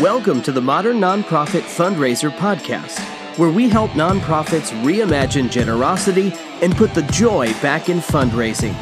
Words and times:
Welcome 0.00 0.42
to 0.42 0.52
the 0.52 0.60
Modern 0.60 0.98
Nonprofit 0.98 1.62
Fundraiser 1.62 2.30
Podcast, 2.30 3.00
where 3.36 3.50
we 3.50 3.68
help 3.68 3.90
nonprofits 3.92 4.70
reimagine 4.84 5.50
generosity 5.50 6.32
and 6.62 6.76
put 6.76 6.94
the 6.94 7.02
joy 7.02 7.52
back 7.54 7.88
in 7.88 7.98
fundraising. 7.98 8.74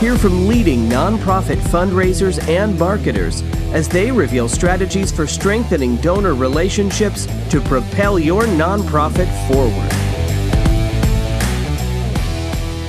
Hear 0.00 0.18
from 0.18 0.48
leading 0.48 0.88
nonprofit 0.88 1.58
fundraisers 1.58 2.44
and 2.48 2.76
marketers 2.76 3.42
as 3.72 3.88
they 3.88 4.10
reveal 4.10 4.48
strategies 4.48 5.12
for 5.12 5.28
strengthening 5.28 5.94
donor 5.98 6.34
relationships 6.34 7.26
to 7.48 7.60
propel 7.60 8.18
your 8.18 8.42
nonprofit 8.42 9.28
forward. 9.46 9.92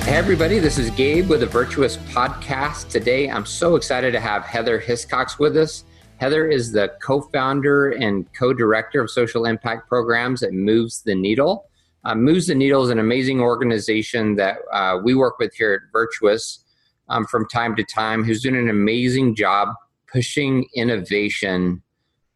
Hey, 0.06 0.16
everybody, 0.16 0.58
this 0.58 0.80
is 0.80 0.90
Gabe 0.90 1.30
with 1.30 1.42
the 1.42 1.46
Virtuous 1.46 1.98
Podcast. 1.98 2.90
Today, 2.90 3.30
I'm 3.30 3.46
so 3.46 3.76
excited 3.76 4.12
to 4.14 4.20
have 4.20 4.44
Heather 4.44 4.82
Hiscox 4.82 5.38
with 5.38 5.56
us. 5.56 5.84
Heather 6.18 6.48
is 6.48 6.72
the 6.72 6.94
co 7.02 7.22
founder 7.22 7.92
and 7.92 8.26
co 8.34 8.54
director 8.54 9.02
of 9.02 9.10
social 9.10 9.46
impact 9.46 9.88
programs 9.88 10.44
at 10.44 10.54
Moves 10.54 11.02
the 11.02 11.16
Needle. 11.16 11.70
Uh, 12.06 12.16
Moves 12.16 12.48
the 12.48 12.56
Needle 12.56 12.84
is 12.84 12.90
an 12.90 13.00
amazing 13.00 13.40
organization 13.40 14.36
that 14.36 14.58
uh, 14.72 14.98
we 15.04 15.16
work 15.16 15.40
with 15.40 15.54
here 15.56 15.74
at 15.74 15.92
Virtuous 15.92 16.64
um, 17.10 17.26
from 17.26 17.48
time 17.48 17.76
to 17.76 17.84
time, 17.84 18.24
who's 18.24 18.42
doing 18.42 18.58
an 18.58 18.70
amazing 18.70 19.36
job 19.36 19.70
pushing 20.12 20.66
innovation 20.76 21.82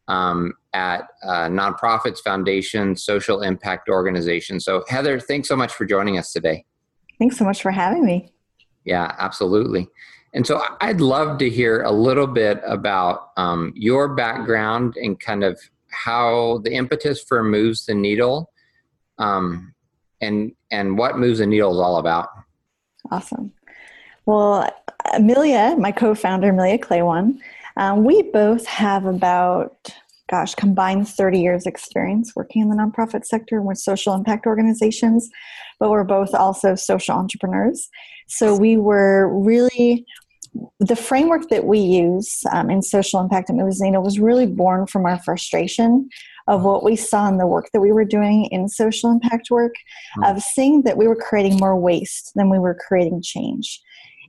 um, 0.08 0.54
at 0.74 1.08
uh, 1.24 1.48
nonprofits, 1.48 2.20
foundations, 2.20 3.04
social 3.04 3.42
impact 3.42 3.90
organizations. 3.90 4.66
So, 4.66 4.84
Heather, 4.88 5.20
thanks 5.20 5.48
so 5.48 5.56
much 5.56 5.74
for 5.74 5.86
joining 5.86 6.18
us 6.18 6.32
today. 6.32 6.66
Thanks 7.20 7.38
so 7.38 7.46
much 7.46 7.62
for 7.62 7.72
having 7.72 8.06
me. 8.06 8.32
Yeah, 8.86 9.14
absolutely. 9.18 9.90
And 10.34 10.46
so 10.46 10.62
I'd 10.82 11.02
love 11.02 11.38
to 11.40 11.50
hear 11.50 11.82
a 11.84 11.92
little 11.92 12.28
bit 12.28 12.62
about 12.66 13.32
um, 13.38 13.74
your 13.76 14.10
background 14.16 14.96
and 14.98 15.20
kind 15.20 15.44
of 15.44 15.60
how 15.90 16.60
the 16.64 16.74
impetus 16.74 17.24
for 17.24 17.44
Moves 17.44 17.86
the 17.86 17.96
Needle 17.96 18.52
um, 19.18 19.74
and, 20.22 20.52
and 20.72 20.98
what 20.98 21.18
Moves 21.18 21.40
the 21.40 21.48
Needle 21.48 21.72
is 21.72 21.80
all 21.80 21.98
about. 21.98 22.30
Awesome. 23.10 23.54
Well, 24.26 24.70
Amelia, 25.14 25.76
my 25.80 25.92
co 25.92 26.14
founder, 26.14 26.50
Amelia 26.50 26.78
Claywon, 26.78 27.40
um, 27.78 28.04
we 28.04 28.24
both 28.24 28.66
have 28.66 29.06
about 29.06 29.92
gosh, 30.30 30.56
combined 30.56 31.08
30 31.08 31.40
years 31.40 31.66
experience 31.66 32.36
working 32.36 32.62
in 32.62 32.70
the 32.70 32.76
nonprofit 32.76 33.26
sector 33.26 33.62
with 33.62 33.78
social 33.78 34.14
impact 34.14 34.46
organizations, 34.46 35.30
but 35.80 35.90
we're 35.90 36.04
both 36.04 36.34
also 36.34 36.76
social 36.76 37.16
entrepreneurs. 37.16 37.90
So 38.28 38.56
we 38.56 38.78
were 38.78 39.30
really 39.30 40.06
the 40.80 40.96
framework 40.96 41.50
that 41.50 41.66
we 41.66 41.80
use 41.80 42.42
um, 42.52 42.70
in 42.70 42.82
social 42.82 43.20
impact 43.20 43.50
at 43.50 43.56
Moves 43.56 43.80
the 43.80 43.86
Needle 43.86 44.04
was 44.04 44.20
really 44.20 44.46
born 44.46 44.88
from 44.88 45.06
our 45.06 45.20
frustration 45.20 46.10
of 46.48 46.64
what 46.64 46.84
we 46.84 46.96
saw 46.96 47.28
in 47.28 47.38
the 47.38 47.48
work 47.48 47.70
that 47.74 47.82
we 47.82 47.92
were 47.92 48.06
doing 48.06 48.46
in 48.46 48.70
social 48.70 49.12
impact 49.12 49.52
work, 49.52 49.76
mm. 50.18 50.30
of 50.30 50.42
seeing 50.42 50.84
that 50.84 50.98
we 50.98 51.08
were 51.08 51.16
creating 51.16 51.58
more 51.58 51.78
waste 51.80 52.32
than 52.36 52.50
we 52.50 52.60
were 52.60 52.78
creating 52.88 53.22
change. 53.22 53.82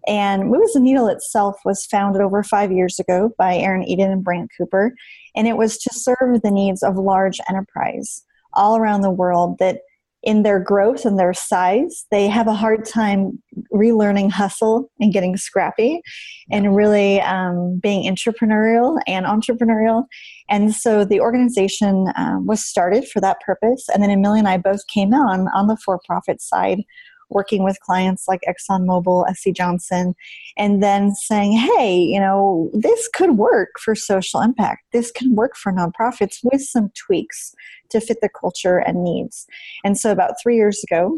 And 0.06 0.50
Moves 0.50 0.72
the 0.72 0.80
Needle 0.80 1.08
itself 1.08 1.56
was 1.64 1.86
founded 1.86 2.22
over 2.22 2.42
five 2.42 2.72
years 2.72 2.98
ago 2.98 3.30
by 3.38 3.56
Aaron 3.56 3.84
Eden 3.84 4.10
and 4.10 4.24
Brant 4.24 4.50
Cooper, 4.56 4.94
and 5.36 5.46
it 5.46 5.56
was 5.56 5.78
to 5.78 5.94
serve 5.94 6.42
the 6.42 6.50
needs 6.50 6.82
of 6.82 6.96
large 6.96 7.40
enterprise 7.48 8.24
all 8.54 8.76
around 8.76 9.02
the 9.02 9.10
world 9.10 9.58
that 9.58 9.82
in 10.28 10.42
their 10.42 10.60
growth 10.60 11.06
and 11.06 11.18
their 11.18 11.32
size, 11.32 12.04
they 12.10 12.28
have 12.28 12.46
a 12.46 12.52
hard 12.52 12.84
time 12.84 13.42
relearning 13.72 14.30
hustle 14.30 14.90
and 15.00 15.10
getting 15.10 15.38
scrappy 15.38 16.02
and 16.50 16.76
really 16.76 17.18
um, 17.22 17.80
being 17.82 18.14
entrepreneurial 18.14 19.00
and 19.06 19.24
entrepreneurial. 19.24 20.04
And 20.50 20.74
so 20.74 21.06
the 21.06 21.18
organization 21.18 22.12
um, 22.14 22.44
was 22.46 22.62
started 22.62 23.08
for 23.08 23.22
that 23.22 23.40
purpose. 23.40 23.86
And 23.88 24.02
then 24.02 24.10
Amelia 24.10 24.40
and 24.40 24.48
I 24.48 24.58
both 24.58 24.86
came 24.86 25.14
on 25.14 25.48
on 25.54 25.66
the 25.66 25.78
for 25.82 25.98
profit 26.06 26.42
side 26.42 26.82
working 27.30 27.62
with 27.62 27.80
clients 27.80 28.26
like 28.28 28.40
ExxonMobil, 28.48 29.24
SC 29.36 29.52
Johnson, 29.52 30.14
and 30.56 30.82
then 30.82 31.14
saying, 31.14 31.52
hey, 31.52 31.98
you 31.98 32.20
know, 32.20 32.70
this 32.72 33.08
could 33.14 33.36
work 33.36 33.70
for 33.82 33.94
social 33.94 34.40
impact. 34.40 34.84
This 34.92 35.10
can 35.10 35.34
work 35.34 35.56
for 35.56 35.72
nonprofits 35.72 36.38
with 36.42 36.62
some 36.62 36.90
tweaks 36.94 37.54
to 37.90 38.00
fit 38.00 38.18
the 38.20 38.28
culture 38.28 38.78
and 38.78 39.02
needs. 39.02 39.46
And 39.84 39.98
so 39.98 40.12
about 40.12 40.34
three 40.42 40.56
years 40.56 40.82
ago, 40.84 41.16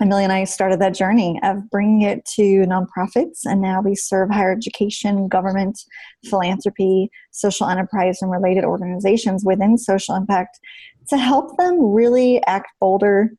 Amelia 0.00 0.24
and 0.24 0.32
I 0.32 0.44
started 0.44 0.80
that 0.80 0.94
journey 0.94 1.38
of 1.42 1.68
bringing 1.68 2.02
it 2.02 2.24
to 2.36 2.64
nonprofits, 2.64 3.40
and 3.44 3.60
now 3.60 3.82
we 3.82 3.94
serve 3.94 4.30
higher 4.30 4.52
education, 4.52 5.28
government, 5.28 5.78
philanthropy, 6.24 7.10
social 7.32 7.68
enterprise, 7.68 8.22
and 8.22 8.30
related 8.30 8.64
organizations 8.64 9.44
within 9.44 9.76
social 9.76 10.14
impact 10.14 10.58
to 11.08 11.18
help 11.18 11.56
them 11.58 11.78
really 11.78 12.42
act 12.46 12.68
bolder 12.80 13.30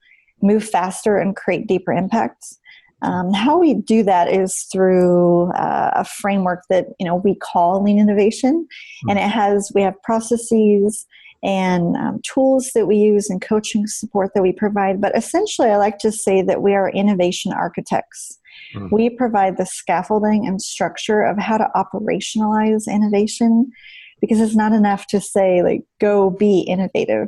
move 0.42 0.64
faster 0.64 1.18
and 1.18 1.36
create 1.36 1.68
deeper 1.68 1.92
impacts. 1.92 2.60
Um, 3.04 3.34
how 3.34 3.58
we 3.58 3.74
do 3.74 4.04
that 4.04 4.32
is 4.32 4.68
through 4.72 5.52
uh, 5.54 5.92
a 5.96 6.06
framework 6.06 6.64
that 6.70 6.88
you 7.00 7.06
know 7.06 7.16
we 7.16 7.36
call 7.36 7.84
lean 7.84 8.00
innovation, 8.00 8.68
and 9.10 9.18
it 9.18 9.30
has 9.30 9.72
we 9.74 9.82
have 9.82 10.02
processes 10.04 11.08
and 11.44 11.96
um, 11.98 12.22
tools 12.24 12.70
that 12.76 12.86
we 12.86 12.98
use 12.98 13.30
and 13.30 13.42
coaching 13.42 13.88
support 13.88 14.32
that 14.36 14.44
we 14.44 14.52
provide. 14.52 15.02
But 15.02 15.18
essentially, 15.18 15.70
I 15.70 15.78
like 15.78 15.98
to 16.00 16.12
say 16.12 16.44
that 16.44 16.62
we 16.62 16.76
are 16.76 16.92
innovation 16.92 17.52
architects. 17.52 18.38
Mm. 18.76 18.92
We 18.92 19.10
provide 19.10 19.58
the 19.58 19.66
scaffolding 19.66 20.46
and 20.46 20.62
structure 20.62 21.24
of 21.24 21.40
how 21.40 21.58
to 21.58 21.70
operationalize 21.76 22.88
innovation 22.88 23.72
because 24.20 24.40
it's 24.40 24.56
not 24.56 24.72
enough 24.72 25.08
to 25.08 25.20
say 25.20 25.64
like 25.64 25.82
go 26.00 26.30
be 26.30 26.62
innovative 26.62 27.28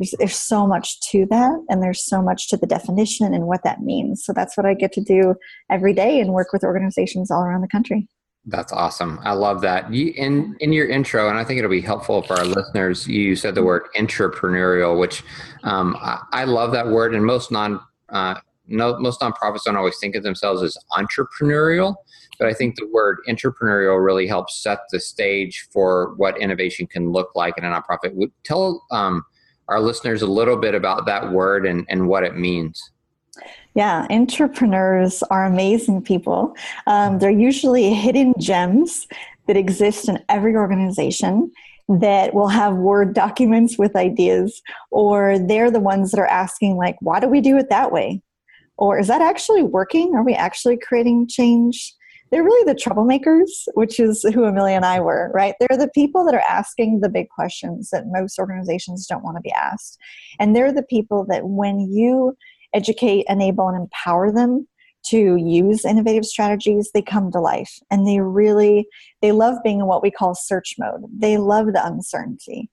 there's, 0.00 0.14
there's 0.18 0.36
so 0.36 0.66
much 0.66 0.98
to 1.00 1.26
that 1.30 1.64
and 1.68 1.82
there's 1.82 2.04
so 2.04 2.20
much 2.20 2.48
to 2.48 2.56
the 2.56 2.66
definition 2.66 3.32
and 3.32 3.46
what 3.46 3.62
that 3.62 3.80
means 3.80 4.24
so 4.24 4.32
that's 4.32 4.56
what 4.56 4.66
i 4.66 4.74
get 4.74 4.92
to 4.92 5.00
do 5.00 5.34
every 5.70 5.92
day 5.92 6.20
and 6.20 6.32
work 6.32 6.52
with 6.52 6.64
organizations 6.64 7.30
all 7.30 7.42
around 7.42 7.60
the 7.60 7.68
country 7.68 8.08
that's 8.46 8.72
awesome. 8.72 9.20
I 9.22 9.32
love 9.32 9.60
that. 9.60 9.92
You 9.92 10.14
in 10.16 10.56
in 10.60 10.72
your 10.72 10.88
intro, 10.88 11.28
and 11.28 11.38
I 11.38 11.44
think 11.44 11.58
it'll 11.58 11.70
be 11.70 11.82
helpful 11.82 12.22
for 12.22 12.38
our 12.38 12.46
listeners. 12.46 13.06
You 13.06 13.36
said 13.36 13.54
the 13.54 13.62
word 13.62 13.82
entrepreneurial, 13.98 14.98
which 14.98 15.22
um, 15.62 15.94
I, 16.00 16.22
I, 16.32 16.44
love 16.44 16.72
that 16.72 16.88
word. 16.88 17.14
And 17.14 17.24
most 17.24 17.52
non 17.52 17.80
uh, 18.08 18.36
no, 18.70 18.98
most 18.98 19.20
nonprofits 19.20 19.64
don't 19.64 19.76
always 19.76 19.98
think 19.98 20.14
of 20.14 20.22
themselves 20.22 20.62
as 20.62 20.76
entrepreneurial, 20.92 21.96
but 22.38 22.48
I 22.48 22.54
think 22.54 22.76
the 22.76 22.86
word 22.86 23.18
entrepreneurial 23.28 24.02
really 24.02 24.26
helps 24.26 24.62
set 24.62 24.78
the 24.90 25.00
stage 25.00 25.68
for 25.70 26.14
what 26.16 26.40
innovation 26.40 26.86
can 26.86 27.10
look 27.10 27.32
like 27.34 27.58
in 27.58 27.64
a 27.64 27.68
nonprofit. 27.68 28.30
Tell 28.44 28.82
um, 28.90 29.24
our 29.70 29.80
listeners 29.80 30.22
a 30.22 30.26
little 30.26 30.56
bit 30.56 30.74
about 30.74 31.06
that 31.06 31.32
word 31.32 31.64
and, 31.64 31.86
and 31.88 32.08
what 32.08 32.24
it 32.24 32.36
means. 32.36 32.90
Yeah, 33.74 34.06
entrepreneurs 34.10 35.22
are 35.24 35.46
amazing 35.46 36.02
people. 36.02 36.54
Um, 36.86 37.20
they're 37.20 37.30
usually 37.30 37.94
hidden 37.94 38.34
gems 38.38 39.06
that 39.46 39.56
exist 39.56 40.08
in 40.08 40.22
every 40.28 40.56
organization 40.56 41.52
that 41.88 42.34
will 42.34 42.48
have 42.48 42.74
Word 42.74 43.14
documents 43.14 43.78
with 43.78 43.96
ideas, 43.96 44.60
or 44.90 45.38
they're 45.38 45.70
the 45.70 45.80
ones 45.80 46.10
that 46.10 46.20
are 46.20 46.26
asking, 46.26 46.76
like, 46.76 46.96
why 47.00 47.18
do 47.20 47.28
we 47.28 47.40
do 47.40 47.56
it 47.56 47.68
that 47.68 47.90
way? 47.90 48.22
Or 48.76 48.98
is 48.98 49.08
that 49.08 49.20
actually 49.20 49.62
working? 49.62 50.14
Are 50.14 50.22
we 50.22 50.34
actually 50.34 50.78
creating 50.78 51.28
change? 51.28 51.94
They're 52.30 52.44
really 52.44 52.64
the 52.64 52.78
troublemakers, 52.78 53.48
which 53.74 53.98
is 53.98 54.22
who 54.22 54.44
Amelia 54.44 54.76
and 54.76 54.84
I 54.84 55.00
were, 55.00 55.30
right? 55.34 55.54
They're 55.58 55.78
the 55.78 55.90
people 55.94 56.24
that 56.24 56.34
are 56.34 56.44
asking 56.48 57.00
the 57.00 57.08
big 57.08 57.28
questions 57.28 57.90
that 57.90 58.04
most 58.06 58.38
organizations 58.38 59.06
don't 59.06 59.24
want 59.24 59.36
to 59.36 59.42
be 59.42 59.52
asked. 59.52 59.98
And 60.38 60.54
they're 60.54 60.72
the 60.72 60.84
people 60.84 61.26
that 61.28 61.44
when 61.44 61.80
you 61.80 62.36
educate, 62.72 63.26
enable, 63.28 63.68
and 63.68 63.76
empower 63.76 64.30
them 64.30 64.68
to 65.02 65.36
use 65.36 65.84
innovative 65.84 66.24
strategies, 66.24 66.90
they 66.92 67.02
come 67.02 67.32
to 67.32 67.40
life. 67.40 67.78
And 67.90 68.06
they 68.06 68.20
really, 68.20 68.86
they 69.22 69.32
love 69.32 69.56
being 69.64 69.80
in 69.80 69.86
what 69.86 70.02
we 70.02 70.10
call 70.10 70.34
search 70.34 70.76
mode. 70.78 71.02
They 71.12 71.36
love 71.36 71.72
the 71.72 71.84
uncertainty. 71.84 72.70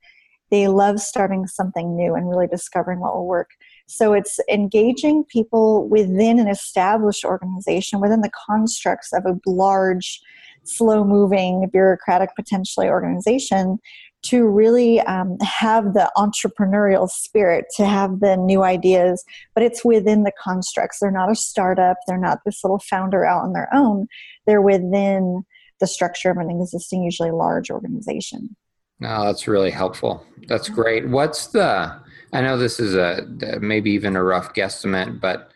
They 0.52 0.68
love 0.68 1.00
starting 1.00 1.48
something 1.48 1.96
new 1.96 2.16
and 2.16 2.30
really 2.30 2.48
discovering 2.48 3.00
what 3.00 3.16
will 3.16 3.28
work. 3.28 3.50
So 3.88 4.14
it's 4.14 4.40
engaging 4.52 5.24
people 5.24 5.88
within 5.88 6.40
an 6.40 6.48
established 6.48 7.24
organization, 7.24 8.02
within 8.02 8.22
the 8.22 8.32
constructs 8.48 9.14
of 9.14 9.26
a 9.26 9.40
large, 9.50 10.22
slow 10.66 11.04
moving, 11.04 11.70
bureaucratic, 11.72 12.36
potentially 12.36 12.88
organization 12.88 13.80
to 14.24 14.46
really 14.46 15.00
um, 15.02 15.38
have 15.42 15.94
the 15.94 16.12
entrepreneurial 16.18 17.10
spirit, 17.10 17.66
to 17.78 17.86
have 17.86 18.20
the 18.20 18.36
new 18.36 18.64
ideas, 18.64 19.24
but 19.54 19.64
it's 19.64 19.86
within 19.86 20.24
the 20.24 20.34
constructs. 20.44 21.00
They're 21.00 21.12
not 21.12 21.32
a 21.32 21.36
startup, 21.36 21.98
they're 22.08 22.18
not 22.18 22.40
this 22.46 22.64
little 22.64 22.80
founder 22.80 23.26
out 23.26 23.44
on 23.44 23.54
their 23.54 23.70
own, 23.74 24.08
they're 24.46 24.62
within 24.62 25.44
the 25.80 25.88
structure 25.88 26.32
of 26.32 26.38
an 26.38 26.50
existing, 26.50 27.04
usually 27.04 27.32
large 27.32 27.70
organization. 27.70 28.56
No, 29.00 29.26
that's 29.26 29.48
really 29.48 29.70
helpful. 29.70 30.26
That's 30.48 30.70
great. 30.70 31.08
What's 31.08 31.48
the 31.48 31.96
I 32.34 32.42
know 32.42 32.58
this 32.58 32.80
is 32.80 32.96
a 32.96 33.26
maybe 33.60 33.92
even 33.92 34.16
a 34.16 34.24
rough 34.24 34.54
guesstimate, 34.54 35.20
but 35.22 35.52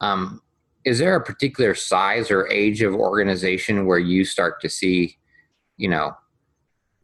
um, 0.00 0.40
is 0.84 0.98
there 0.98 1.16
a 1.16 1.24
particular 1.24 1.74
size 1.74 2.30
or 2.30 2.48
age 2.48 2.82
of 2.82 2.94
organization 2.94 3.86
where 3.86 3.98
you 3.98 4.24
start 4.24 4.60
to 4.60 4.68
see, 4.68 5.16
you 5.76 5.88
know, 5.88 6.16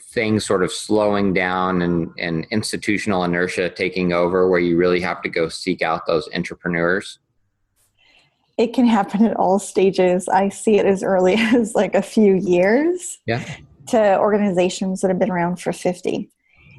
things 0.01 0.45
sort 0.45 0.65
of 0.65 0.73
slowing 0.73 1.33
down 1.33 1.83
and, 1.83 2.11
and 2.19 2.47
institutional 2.51 3.25
inertia 3.25 3.69
taking 3.69 4.13
over 4.13 4.49
where 4.49 4.61
you 4.61 4.77
really 4.77 5.01
have 5.01 5.23
to 5.23 5.29
go 5.29 5.49
seek 5.49 5.83
out 5.83 6.07
those 6.07 6.29
entrepreneurs? 6.35 7.19
It 8.57 8.73
can 8.73 8.87
happen 8.87 9.25
at 9.25 9.37
all 9.37 9.59
stages. 9.59 10.29
I 10.29 10.49
see 10.49 10.79
it 10.79 10.87
as 10.87 11.03
early 11.03 11.35
as 11.39 11.75
like 11.75 11.95
a 11.95 12.03
few 12.03 12.35
years 12.35 13.19
yeah. 13.27 13.45
to 13.89 14.19
organizations 14.19 15.01
that 15.01 15.09
have 15.09 15.19
been 15.19 15.31
around 15.31 15.61
for 15.61 15.73
50. 15.73 16.31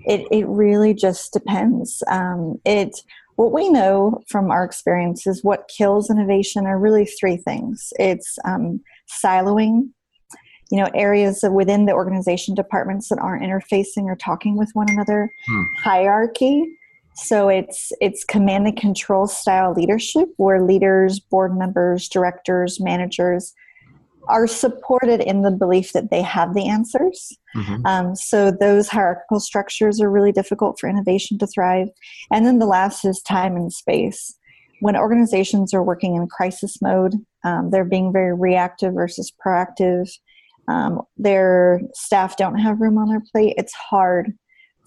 It, 0.06 0.28
it 0.31 0.48
really 0.48 0.94
just 0.94 1.34
depends. 1.34 2.04
Um, 2.07 2.60
it 2.66 3.01
what 3.36 3.54
we 3.54 3.69
know 3.69 4.22
from 4.28 4.51
our 4.51 4.66
experience 4.66 5.25
is 5.25 5.44
what 5.44 5.69
kills 5.69 6.10
innovation 6.10 6.66
are 6.66 6.78
really 6.78 7.06
three 7.06 7.38
things. 7.38 7.94
It's 7.98 8.38
um, 8.44 8.81
siloing, 9.24 9.90
you 10.69 10.78
know 10.78 10.90
areas 10.94 11.44
within 11.51 11.86
the 11.86 11.94
organization 11.94 12.56
departments 12.56 13.10
that 13.10 13.19
aren't 13.19 13.44
interfacing 13.44 14.06
or 14.06 14.16
talking 14.16 14.57
with 14.57 14.69
one 14.74 14.90
another 14.90 15.31
hmm. 15.48 15.63
hierarchy 15.78 16.78
so 17.16 17.50
it's 17.50 17.92
it's 18.00 18.24
command 18.24 18.68
and 18.68 18.78
control 18.78 19.28
style 19.28 19.74
leadership 19.74 20.30
where 20.38 20.62
leaders 20.62 21.19
board 21.19 21.57
members 21.57 22.07
directors 22.07 22.80
managers 22.80 23.54
are 24.27 24.48
supported 24.48 25.21
in 25.21 25.42
the 25.42 25.51
belief 25.51 25.94
that 25.94 26.12
they 26.12 26.21
have 26.21 26.54
the 26.54 26.68
answers 26.68 27.38
mm-hmm. 27.56 27.86
um, 27.86 28.16
so 28.16 28.51
those 28.51 28.88
hierarchical 28.88 29.39
structures 29.39 30.01
are 30.01 30.12
really 30.12 30.31
difficult 30.31 30.80
for 30.80 30.89
innovation 30.89 31.38
to 31.38 31.48
thrive 31.48 31.88
and 32.31 32.45
then 32.45 32.60
the 32.60 32.66
last 32.66 33.06
is 33.06 33.21
time 33.21 33.56
and 33.56 33.74
space 33.74 34.36
when 34.81 34.95
organizations 34.95 35.74
are 35.74 35.83
working 35.83 36.16
in 36.16 36.27
crisis 36.27 36.81
mode 36.81 37.16
um, 37.44 37.69
they're 37.71 37.86
being 37.86 38.12
very 38.12 38.33
reactive 38.33 38.94
versus 38.94 39.31
proactive 39.45 40.10
um, 40.69 41.01
their 41.18 41.81
staff 41.94 42.38
don't 42.38 42.60
have 42.60 42.80
room 42.80 42.98
on 42.98 43.10
their 43.10 43.24
plate, 43.31 43.56
it's 43.57 43.74
hard 43.74 44.31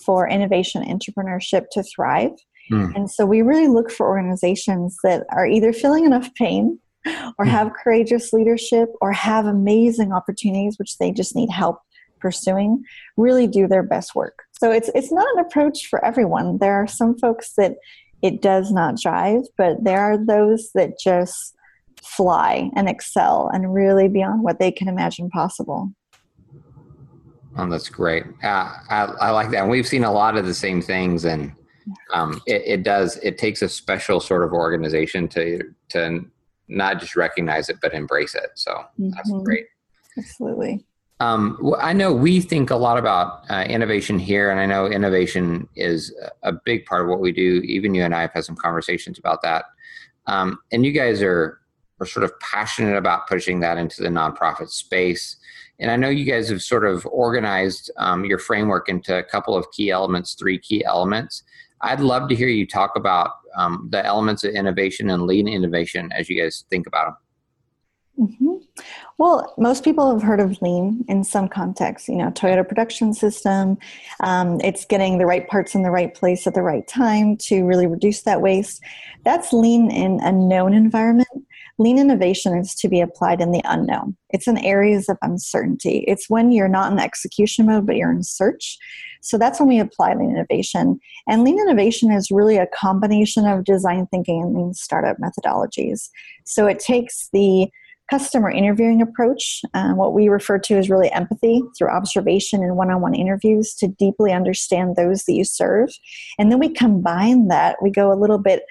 for 0.05 0.29
innovation 0.29 0.85
entrepreneurship 0.85 1.65
to 1.73 1.83
thrive. 1.83 2.31
Mm. 2.71 2.95
And 2.95 3.11
so 3.11 3.27
we 3.27 3.43
really 3.43 3.67
look 3.67 3.91
for 3.91 4.09
organizations 4.09 4.97
that 5.03 5.27
are 5.31 5.47
either 5.47 5.73
feeling 5.73 6.05
enough 6.05 6.33
pain 6.35 6.79
or 7.39 7.45
have 7.45 7.73
courageous 7.73 8.33
leadership 8.33 8.89
or 9.01 9.13
have 9.13 9.47
amazing 9.47 10.13
opportunities 10.13 10.79
which 10.79 10.99
they 10.99 11.11
just 11.11 11.35
need 11.35 11.51
help 11.51 11.79
pursuing 12.21 12.83
really 13.17 13.47
do 13.47 13.67
their 13.67 13.83
best 13.83 14.15
work 14.15 14.45
so 14.53 14.71
it's 14.71 14.91
it's 14.95 15.11
not 15.11 15.27
an 15.35 15.45
approach 15.45 15.87
for 15.89 16.05
everyone 16.05 16.59
there 16.59 16.75
are 16.75 16.87
some 16.87 17.19
folks 17.19 17.55
that 17.57 17.75
it 18.23 18.41
does 18.41 18.71
not 18.71 18.95
jive 18.95 19.45
but 19.59 19.83
there 19.83 20.01
are 20.01 20.17
those 20.25 20.71
that 20.75 20.99
just 20.99 21.57
fly 22.03 22.71
and 22.75 22.89
excel 22.89 23.51
and 23.53 23.73
really 23.73 24.09
beyond 24.09 24.43
what 24.43 24.59
they 24.59 24.71
can 24.71 24.89
imagine 24.89 25.31
possible. 25.31 25.93
Oh, 27.57 27.69
that's 27.69 27.89
great. 27.89 28.25
Uh, 28.43 28.73
I, 28.89 29.05
I, 29.21 29.31
like 29.31 29.51
that. 29.51 29.63
And 29.63 29.71
we've 29.71 29.87
seen 29.87 30.05
a 30.05 30.13
lot 30.13 30.37
of 30.37 30.47
the 30.47 30.55
same 30.55 30.81
things, 30.81 31.27
and 31.27 31.53
um, 32.13 32.41
it, 32.47 32.63
it, 32.65 32.83
does. 32.83 33.19
It 33.19 33.37
takes 33.37 33.61
a 33.61 33.69
special 33.69 34.21
sort 34.21 34.43
of 34.43 34.53
organization 34.53 35.29
to 35.29 35.63
to 35.91 36.25
not 36.73 37.01
just 37.01 37.17
recognize 37.17 37.69
it, 37.69 37.77
but 37.81 37.95
embrace 37.95 38.35
it. 38.35 38.51
So 38.55 38.73
mm-hmm. 38.73 39.11
that's 39.11 39.31
great. 39.45 39.67
Absolutely. 40.19 40.85
Um, 41.21 41.73
I 41.79 41.93
know 41.93 42.13
we 42.13 42.41
think 42.41 42.71
a 42.71 42.77
lot 42.77 42.99
about 42.99 43.49
uh, 43.49 43.65
innovation 43.69 44.19
here, 44.19 44.51
and 44.51 44.59
I 44.59 44.67
know 44.67 44.87
innovation 44.87 45.69
is 45.77 46.13
a 46.43 46.53
big 46.53 46.85
part 46.87 47.03
of 47.03 47.09
what 47.09 47.21
we 47.21 47.31
do. 47.31 47.63
Even 47.65 47.95
you 47.95 48.03
and 48.03 48.15
I 48.15 48.23
have 48.23 48.33
had 48.33 48.45
some 48.45 48.57
conversations 48.57 49.19
about 49.19 49.41
that. 49.43 49.67
Um, 50.27 50.59
and 50.73 50.85
you 50.85 50.93
guys 50.93 51.23
are 51.23 51.61
are 52.01 52.07
sort 52.07 52.25
of 52.25 52.39
passionate 52.41 52.97
about 52.97 53.29
pushing 53.29 53.61
that 53.61 53.79
into 53.79 54.03
the 54.03 54.09
nonprofit 54.09 54.69
space. 54.69 55.37
And 55.79 55.91
I 55.91 55.97
know 55.97 56.09
you 56.09 56.25
guys 56.25 56.49
have 56.49 56.63
sort 56.63 56.85
of 56.85 57.07
organized 57.07 57.93
um, 57.97 58.25
your 58.25 58.39
framework 58.39 58.89
into 58.89 59.17
a 59.17 59.23
couple 59.23 59.57
of 59.57 59.71
key 59.71 59.91
elements, 59.91 60.35
three 60.35 60.59
key 60.59 60.85
elements. 60.85 61.45
I'd 61.81 62.01
love 62.01 62.29
to 62.29 62.35
hear 62.35 62.49
you 62.49 62.67
talk 62.67 62.97
about 62.97 63.31
um, 63.57 63.89
the 63.91 64.05
elements 64.05 64.45
of 64.45 64.55
innovation 64.55 65.11
and 65.11 65.23
lean 65.23 65.49
innovation 65.49 66.11
as 66.13 66.29
you 66.29 66.41
guys 66.41 66.65
think 66.71 66.87
about 66.87 67.07
them. 67.07 67.17
Mm-hmm. 68.19 68.57
Well, 69.19 69.55
most 69.57 69.85
people 69.85 70.13
have 70.13 70.23
heard 70.23 70.41
of 70.41 70.61
lean 70.61 71.05
in 71.09 71.25
some 71.25 71.49
context. 71.49 72.09
You 72.09 72.17
know, 72.17 72.31
Toyota 72.31 72.67
production 72.67 73.15
system. 73.15 73.79
Um, 74.21 74.61
it's 74.61 74.85
getting 74.85 75.19
the 75.19 75.27
right 75.27 75.49
parts 75.49 75.75
in 75.75 75.83
the 75.83 75.91
right 75.91 76.15
place 76.15 76.47
at 76.47 76.55
the 76.55 76.63
right 76.63 76.87
time 76.87 77.37
to 77.39 77.65
really 77.65 77.87
reduce 77.87 78.23
that 78.23 78.41
waste. 78.41 78.83
That's 79.25 79.53
lean 79.53 79.91
in 79.91 80.21
a 80.21 80.33
known 80.33 80.75
environment. 80.75 81.29
Lean 81.79 81.99
innovation 81.99 82.57
is 82.57 82.75
to 82.77 82.89
be 82.89 83.01
applied 83.01 83.41
in 83.41 83.53
the 83.53 83.63
unknown. 83.65 84.17
It's 84.31 84.47
in 84.47 84.59
areas 84.59 85.09
of 85.09 85.19
uncertainty. 85.23 86.05
It's 86.07 86.29
when 86.29 86.53
you're 86.53 86.69
not 86.69 86.93
in 86.93 86.99
execution 86.99 87.67
mode, 87.67 87.87
but 87.87 87.97
you're 87.97 88.13
in 88.13 88.23
search. 88.23 88.79
So 89.23 89.39
that's 89.39 89.61
when 89.61 89.69
we 89.69 89.79
apply 89.79 90.15
lean 90.15 90.31
innovation. 90.31 90.99
And 91.29 91.45
lean 91.45 91.61
innovation 91.61 92.11
is 92.11 92.31
really 92.31 92.57
a 92.59 92.67
combination 92.67 93.47
of 93.47 93.65
design 93.65 94.07
thinking 94.11 94.43
and 94.43 94.55
lean 94.55 94.75
startup 94.75 95.17
methodologies. 95.19 96.09
So 96.45 96.67
it 96.67 96.79
takes 96.79 97.29
the 97.33 97.69
customer 98.11 98.51
interviewing 98.51 99.01
approach, 99.01 99.63
uh, 99.75 99.93
what 99.93 100.13
we 100.13 100.29
refer 100.29 100.59
to 100.59 100.75
as 100.75 100.91
really 100.91 101.11
empathy 101.13 101.63
through 101.79 101.89
observation 101.89 102.63
and 102.63 102.77
one 102.77 102.91
on 102.91 103.01
one 103.01 103.15
interviews 103.15 103.75
to 103.75 103.89
deeply 103.89 104.33
understand 104.33 104.97
those 104.97 105.25
that 105.25 105.33
you 105.33 105.45
serve. 105.45 105.89
And 106.39 106.51
then 106.51 106.59
we 106.59 106.69
combine 106.69 107.49
that, 107.49 107.77
we 107.81 107.91
go 107.91 108.13
a 108.13 108.19
little 108.21 108.39
bit 108.39 108.65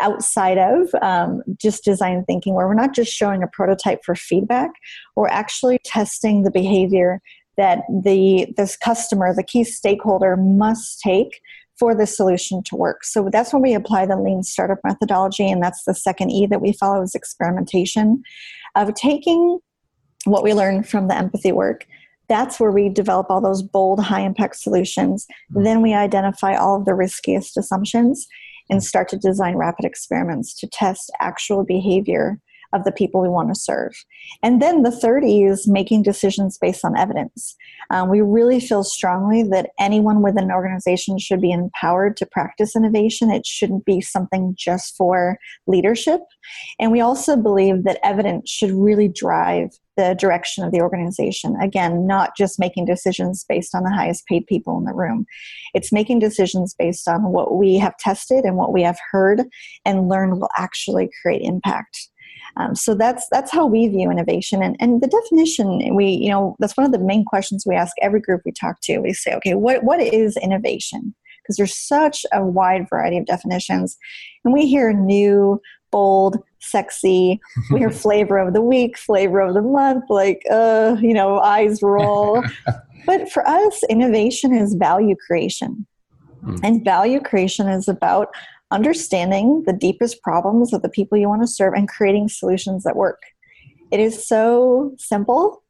outside 0.00 0.58
of 0.58 0.88
um, 1.02 1.42
just 1.56 1.84
design 1.84 2.24
thinking, 2.26 2.54
where 2.54 2.66
we're 2.66 2.74
not 2.74 2.94
just 2.94 3.12
showing 3.12 3.42
a 3.42 3.46
prototype 3.46 4.04
for 4.04 4.14
feedback, 4.14 4.70
we're 5.16 5.28
actually 5.28 5.78
testing 5.84 6.42
the 6.42 6.50
behavior 6.50 7.20
that 7.56 7.82
the 8.02 8.46
this 8.56 8.76
customer, 8.76 9.34
the 9.34 9.42
key 9.42 9.64
stakeholder, 9.64 10.36
must 10.36 11.00
take 11.00 11.40
for 11.78 11.94
the 11.94 12.06
solution 12.06 12.62
to 12.64 12.76
work. 12.76 13.04
So 13.04 13.28
that's 13.30 13.52
when 13.52 13.62
we 13.62 13.74
apply 13.74 14.06
the 14.06 14.16
lean 14.16 14.42
startup 14.42 14.78
methodology, 14.84 15.50
and 15.50 15.62
that's 15.62 15.84
the 15.84 15.94
second 15.94 16.30
E 16.30 16.46
that 16.46 16.62
we 16.62 16.72
follow 16.72 17.02
is 17.02 17.14
experimentation. 17.14 18.22
Of 18.74 18.94
taking 18.94 19.58
what 20.24 20.42
we 20.42 20.54
learned 20.54 20.88
from 20.88 21.08
the 21.08 21.16
empathy 21.16 21.52
work 21.52 21.86
that's 22.28 22.58
where 22.58 22.70
we 22.70 22.88
develop 22.88 23.26
all 23.28 23.42
those 23.42 23.62
bold 23.62 24.00
high 24.00 24.22
impact 24.22 24.56
solutions. 24.56 25.26
Then 25.50 25.82
we 25.82 25.92
identify 25.92 26.54
all 26.54 26.76
of 26.76 26.86
the 26.86 26.94
riskiest 26.94 27.58
assumptions 27.58 28.26
and 28.70 28.82
start 28.82 29.08
to 29.08 29.16
design 29.16 29.56
rapid 29.56 29.84
experiments 29.84 30.54
to 30.60 30.68
test 30.68 31.10
actual 31.20 31.64
behavior 31.64 32.38
of 32.72 32.84
the 32.84 32.92
people 32.92 33.20
we 33.20 33.28
want 33.28 33.48
to 33.48 33.60
serve. 33.60 33.92
And 34.42 34.60
then 34.60 34.82
the 34.82 34.90
third 34.90 35.24
E 35.24 35.44
is 35.44 35.68
making 35.68 36.02
decisions 36.02 36.58
based 36.58 36.84
on 36.84 36.96
evidence. 36.96 37.54
Um, 37.90 38.08
we 38.08 38.20
really 38.20 38.60
feel 38.60 38.82
strongly 38.82 39.42
that 39.44 39.70
anyone 39.78 40.22
within 40.22 40.44
an 40.44 40.52
organization 40.52 41.18
should 41.18 41.40
be 41.40 41.52
empowered 41.52 42.16
to 42.18 42.26
practice 42.26 42.74
innovation. 42.74 43.30
It 43.30 43.46
shouldn't 43.46 43.84
be 43.84 44.00
something 44.00 44.54
just 44.58 44.96
for 44.96 45.38
leadership. 45.66 46.20
And 46.78 46.92
we 46.92 47.00
also 47.00 47.36
believe 47.36 47.84
that 47.84 48.00
evidence 48.02 48.50
should 48.50 48.72
really 48.72 49.08
drive 49.08 49.70
the 49.96 50.14
direction 50.18 50.64
of 50.64 50.72
the 50.72 50.80
organization. 50.80 51.56
Again, 51.60 52.06
not 52.06 52.36
just 52.36 52.58
making 52.58 52.86
decisions 52.86 53.44
based 53.48 53.74
on 53.74 53.82
the 53.82 53.92
highest 53.92 54.26
paid 54.26 54.46
people 54.46 54.78
in 54.78 54.84
the 54.84 54.94
room. 54.94 55.26
It's 55.74 55.92
making 55.92 56.18
decisions 56.18 56.74
based 56.78 57.08
on 57.08 57.32
what 57.32 57.56
we 57.56 57.76
have 57.76 57.96
tested 57.98 58.44
and 58.44 58.56
what 58.56 58.72
we 58.72 58.82
have 58.82 58.98
heard 59.10 59.42
and 59.84 60.08
learned 60.08 60.40
will 60.40 60.48
actually 60.56 61.10
create 61.22 61.42
impact. 61.42 62.08
Um, 62.56 62.74
so 62.74 62.94
that's 62.94 63.26
that's 63.30 63.50
how 63.50 63.66
we 63.66 63.88
view 63.88 64.10
innovation, 64.10 64.62
and 64.62 64.76
and 64.78 65.00
the 65.00 65.06
definition 65.06 65.94
we 65.94 66.06
you 66.06 66.30
know 66.30 66.56
that's 66.58 66.76
one 66.76 66.84
of 66.84 66.92
the 66.92 66.98
main 66.98 67.24
questions 67.24 67.64
we 67.66 67.74
ask 67.74 67.94
every 68.02 68.20
group 68.20 68.42
we 68.44 68.52
talk 68.52 68.76
to. 68.82 68.98
We 68.98 69.14
say, 69.14 69.34
okay, 69.36 69.54
what 69.54 69.84
what 69.84 70.00
is 70.00 70.36
innovation? 70.36 71.14
Because 71.42 71.56
there's 71.56 71.76
such 71.76 72.26
a 72.32 72.44
wide 72.44 72.88
variety 72.90 73.16
of 73.16 73.26
definitions, 73.26 73.96
and 74.44 74.52
we 74.52 74.66
hear 74.66 74.92
new, 74.92 75.60
bold, 75.92 76.42
sexy. 76.58 77.40
We 77.70 77.78
hear 77.78 77.90
flavor 78.04 78.38
of 78.38 78.54
the 78.54 78.62
week, 78.62 78.98
flavor 78.98 79.40
of 79.40 79.54
the 79.54 79.62
month, 79.62 80.04
like 80.08 80.42
uh, 80.50 80.96
you 81.00 81.14
know, 81.14 81.38
eyes 81.38 81.82
roll. 81.82 82.42
but 83.06 83.30
for 83.30 83.46
us, 83.46 83.82
innovation 83.84 84.52
is 84.52 84.74
value 84.74 85.14
creation. 85.26 85.86
Mm. 86.44 86.60
And 86.64 86.84
value 86.84 87.20
creation 87.20 87.68
is 87.68 87.86
about 87.86 88.34
understanding 88.72 89.62
the 89.66 89.72
deepest 89.72 90.22
problems 90.22 90.72
of 90.72 90.82
the 90.82 90.88
people 90.88 91.18
you 91.18 91.28
want 91.28 91.42
to 91.42 91.46
serve 91.46 91.74
and 91.74 91.88
creating 91.88 92.28
solutions 92.28 92.82
that 92.84 92.96
work. 92.96 93.22
It 93.92 94.00
is 94.00 94.26
so 94.26 94.94
simple, 94.98 95.61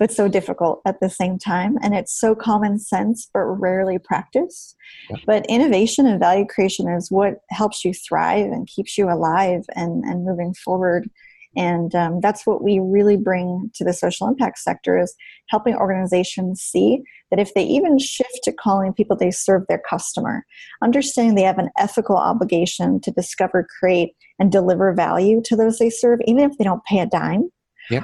but 0.00 0.10
so 0.10 0.26
difficult 0.26 0.80
at 0.86 0.98
the 0.98 1.10
same 1.10 1.38
time. 1.38 1.76
And 1.82 1.94
it's 1.94 2.18
so 2.18 2.34
common 2.34 2.78
sense, 2.78 3.28
but 3.32 3.42
rarely 3.42 3.98
practiced. 3.98 4.74
Yeah. 5.10 5.18
But 5.26 5.46
innovation 5.46 6.06
and 6.06 6.18
value 6.18 6.46
creation 6.46 6.88
is 6.88 7.10
what 7.10 7.42
helps 7.50 7.84
you 7.84 7.92
thrive 7.94 8.46
and 8.46 8.66
keeps 8.66 8.98
you 8.98 9.08
alive 9.08 9.62
and, 9.76 10.02
and 10.04 10.24
moving 10.24 10.54
forward 10.54 11.08
and 11.56 11.94
um, 11.96 12.20
that's 12.20 12.46
what 12.46 12.62
we 12.62 12.78
really 12.78 13.16
bring 13.16 13.70
to 13.74 13.84
the 13.84 13.92
social 13.92 14.28
impact 14.28 14.58
sector 14.58 14.98
is 14.98 15.14
helping 15.48 15.74
organizations 15.74 16.60
see 16.60 17.02
that 17.30 17.40
if 17.40 17.54
they 17.54 17.64
even 17.64 17.98
shift 17.98 18.40
to 18.44 18.52
calling 18.52 18.92
people 18.92 19.16
they 19.16 19.30
serve 19.30 19.64
their 19.68 19.82
customer 19.88 20.44
understanding 20.82 21.34
they 21.34 21.42
have 21.42 21.58
an 21.58 21.70
ethical 21.76 22.16
obligation 22.16 23.00
to 23.00 23.10
discover 23.10 23.66
create 23.78 24.14
and 24.38 24.52
deliver 24.52 24.92
value 24.92 25.40
to 25.42 25.56
those 25.56 25.78
they 25.78 25.90
serve 25.90 26.20
even 26.24 26.48
if 26.48 26.56
they 26.56 26.64
don't 26.64 26.84
pay 26.84 27.00
a 27.00 27.06
dime 27.06 27.50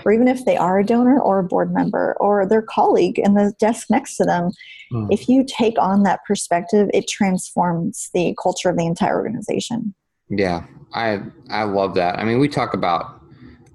or 0.04 0.12
even 0.12 0.28
if 0.28 0.44
they 0.44 0.56
are 0.56 0.78
a 0.78 0.84
donor 0.84 1.20
or 1.20 1.38
a 1.38 1.44
board 1.44 1.72
member 1.72 2.16
or 2.18 2.46
their 2.46 2.62
colleague 2.62 3.18
in 3.18 3.34
the 3.34 3.54
desk 3.58 3.88
next 3.90 4.16
to 4.16 4.24
them, 4.24 4.50
mm. 4.92 5.06
if 5.10 5.28
you 5.28 5.44
take 5.44 5.78
on 5.78 6.02
that 6.02 6.20
perspective, 6.26 6.88
it 6.92 7.08
transforms 7.08 8.10
the 8.14 8.36
culture 8.42 8.70
of 8.70 8.76
the 8.76 8.86
entire 8.86 9.16
organization. 9.16 9.94
Yeah, 10.28 10.64
I 10.92 11.20
I 11.50 11.64
love 11.64 11.94
that. 11.94 12.18
I 12.18 12.24
mean, 12.24 12.40
we 12.40 12.48
talk 12.48 12.74
about 12.74 13.20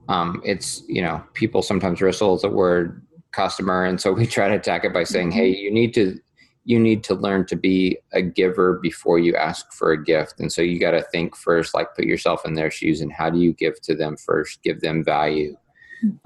um, 0.09 0.41
it's 0.43 0.83
you 0.87 1.01
know 1.01 1.23
people 1.33 1.61
sometimes 1.61 2.01
wrestle 2.01 2.37
the 2.37 2.49
word 2.49 3.05
customer, 3.31 3.85
and 3.85 3.99
so 3.99 4.11
we 4.13 4.25
try 4.25 4.49
to 4.49 4.55
attack 4.55 4.83
it 4.83 4.93
by 4.93 5.03
saying, 5.03 5.29
mm-hmm. 5.29 5.37
hey, 5.37 5.55
you 5.55 5.71
need 5.71 5.93
to 5.93 6.19
you 6.63 6.79
need 6.79 7.03
to 7.03 7.15
learn 7.15 7.45
to 7.47 7.55
be 7.55 7.97
a 8.13 8.21
giver 8.21 8.79
before 8.81 9.17
you 9.17 9.35
ask 9.35 9.71
for 9.73 9.91
a 9.91 10.03
gift. 10.03 10.39
And 10.39 10.51
so 10.51 10.61
you 10.61 10.79
got 10.79 10.91
to 10.91 11.01
think 11.01 11.35
first, 11.35 11.73
like 11.73 11.95
put 11.95 12.05
yourself 12.05 12.45
in 12.45 12.53
their 12.53 12.69
shoes 12.69 13.01
and 13.01 13.11
how 13.11 13.29
do 13.29 13.39
you 13.39 13.53
give 13.53 13.81
to 13.81 13.95
them 13.95 14.15
first, 14.15 14.61
give 14.61 14.79
them 14.81 15.03
value. 15.03 15.57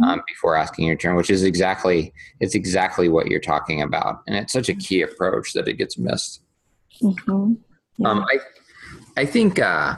Um, 0.04 0.22
before 0.28 0.56
asking 0.56 0.88
your 0.88 0.96
turn, 0.96 1.16
which 1.16 1.30
is 1.30 1.44
exactly, 1.44 2.14
it's 2.40 2.56
exactly 2.56 3.10
what 3.10 3.28
you're 3.28 3.40
talking 3.40 3.82
about. 3.82 4.22
And 4.28 4.36
it's 4.36 4.54
such 4.54 4.70
a 4.70 4.76
key 4.76 5.02
approach 5.02 5.54
that 5.54 5.68
it 5.68 5.74
gets 5.74 5.98
missed. 5.98 6.42
Mm-hmm. 7.02 7.54
Yeah. 7.98 8.10
Um, 8.10 8.26
I, 8.30 9.22
I 9.22 9.26
think, 9.26 9.60
uh, 9.60 9.96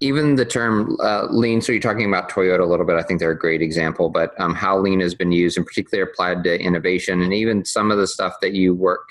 even 0.00 0.34
the 0.34 0.44
term 0.44 0.96
uh, 1.00 1.28
lean, 1.30 1.60
so 1.60 1.70
you're 1.70 1.80
talking 1.80 2.08
about 2.08 2.28
Toyota 2.28 2.60
a 2.60 2.66
little 2.66 2.84
bit. 2.84 2.96
I 2.96 3.02
think 3.02 3.20
they're 3.20 3.30
a 3.30 3.38
great 3.38 3.62
example, 3.62 4.10
but 4.10 4.38
um, 4.40 4.52
how 4.52 4.76
lean 4.76 4.98
has 4.98 5.14
been 5.14 5.30
used 5.30 5.56
and 5.56 5.64
particularly 5.64 6.10
applied 6.10 6.42
to 6.42 6.60
innovation 6.60 7.22
and 7.22 7.32
even 7.32 7.64
some 7.64 7.92
of 7.92 7.98
the 7.98 8.08
stuff 8.08 8.34
that 8.42 8.52
you 8.52 8.74
work 8.74 9.10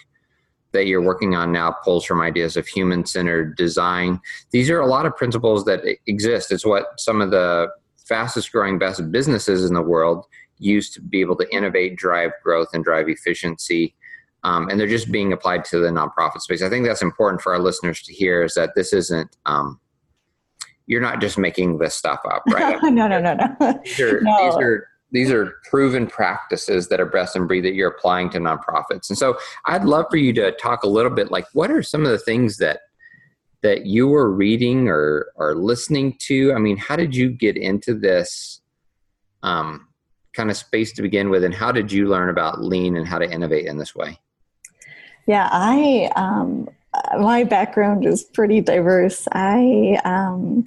that 0.74 0.88
you're 0.88 1.02
working 1.02 1.34
on 1.34 1.52
now 1.52 1.72
pulls 1.84 2.04
from 2.04 2.22
ideas 2.22 2.58
of 2.58 2.68
human 2.68 3.06
centered 3.06 3.56
design. 3.56 4.20
These 4.52 4.70
are 4.70 4.80
a 4.80 4.86
lot 4.86 5.06
of 5.06 5.16
principles 5.16 5.64
that 5.66 5.82
exist. 6.08 6.52
It's 6.52 6.66
what 6.66 7.00
some 7.00 7.22
of 7.22 7.32
the 7.32 7.70
fastest 8.06 8.52
growing, 8.52 8.80
best 8.80 9.12
businesses 9.12 9.66
in 9.66 9.74
the 9.74 9.82
world 9.82 10.26
use 10.58 10.92
to 10.92 11.02
be 11.02 11.22
able 11.22 11.36
to 11.36 11.56
innovate, 11.56 11.98
drive 11.98 12.32
growth, 12.44 12.70
and 12.74 12.84
drive 12.84 13.10
efficiency. 13.10 13.96
Um, 14.44 14.70
and 14.70 14.80
they're 14.80 14.88
just 14.88 15.12
being 15.12 15.34
applied 15.34 15.66
to 15.66 15.80
the 15.80 15.90
nonprofit 15.90 16.42
space. 16.42 16.62
I 16.62 16.70
think 16.70 16.86
that's 16.86 17.02
important 17.02 17.42
for 17.42 17.54
our 17.54 17.60
listeners 17.60 18.02
to 18.04 18.14
hear 18.14 18.44
is 18.44 18.54
that 18.56 18.72
this 18.76 18.94
isn't 18.94 19.38
um, 19.46 19.80
you're 20.88 21.02
not 21.02 21.22
just 21.22 21.38
making 21.38 21.78
this 21.78 21.96
stuff 21.96 22.20
up, 22.30 22.44
right? 22.52 22.78
no, 22.84 23.08
no, 23.08 23.20
no, 23.20 23.34
no. 23.34 23.80
These 23.84 24.00
are, 24.00 24.22
no. 24.24 24.46
these 24.46 24.56
are 24.56 24.88
these 25.12 25.32
are 25.32 25.56
proven 25.70 26.08
practices 26.08 26.88
that 26.88 27.00
are 27.00 27.06
best 27.06 27.36
in 27.36 27.46
breed 27.46 27.66
that 27.66 27.74
you're 27.74 27.90
applying 27.90 28.30
to 28.30 28.40
nonprofits. 28.40 29.10
And 29.10 29.18
so 29.18 29.38
I'd 29.66 29.84
love 29.84 30.06
for 30.10 30.18
you 30.18 30.32
to 30.34 30.52
talk 30.54 30.84
a 30.84 30.88
little 30.88 31.12
bit 31.12 31.32
like 31.32 31.46
what 31.54 31.70
are 31.70 31.84
some 31.84 32.06
of 32.06 32.12
the 32.12 32.18
things 32.18 32.58
that 32.58 32.80
that 33.62 33.86
you 33.86 34.08
were 34.08 34.32
reading 34.32 34.88
or 34.88 35.32
or 35.36 35.56
listening 35.56 36.18
to? 36.20 36.54
I 36.54 36.60
mean, 36.60 36.78
how 36.78 36.96
did 36.96 37.16
you 37.16 37.30
get 37.30 37.58
into 37.58 37.94
this 37.94 38.62
um, 39.44 39.88
kind 40.34 40.50
of 40.50 40.58
space 40.58 40.94
to 40.94 41.02
begin 41.02 41.30
with, 41.30 41.44
and 41.44 41.54
how 41.54 41.72
did 41.72 41.92
you 41.92 42.08
learn 42.08 42.30
about 42.30 42.62
lean 42.62 42.98
and 42.98 43.08
how 43.08 43.20
to 43.20 43.30
innovate 43.30 43.66
in 43.66 43.78
this 43.78 43.96
way? 43.96 44.20
Yeah, 45.28 45.48
I 45.52 46.12
um, 46.16 46.70
my 47.20 47.44
background 47.44 48.06
is 48.06 48.24
pretty 48.24 48.62
diverse. 48.62 49.28
I, 49.32 50.00
um, 50.04 50.66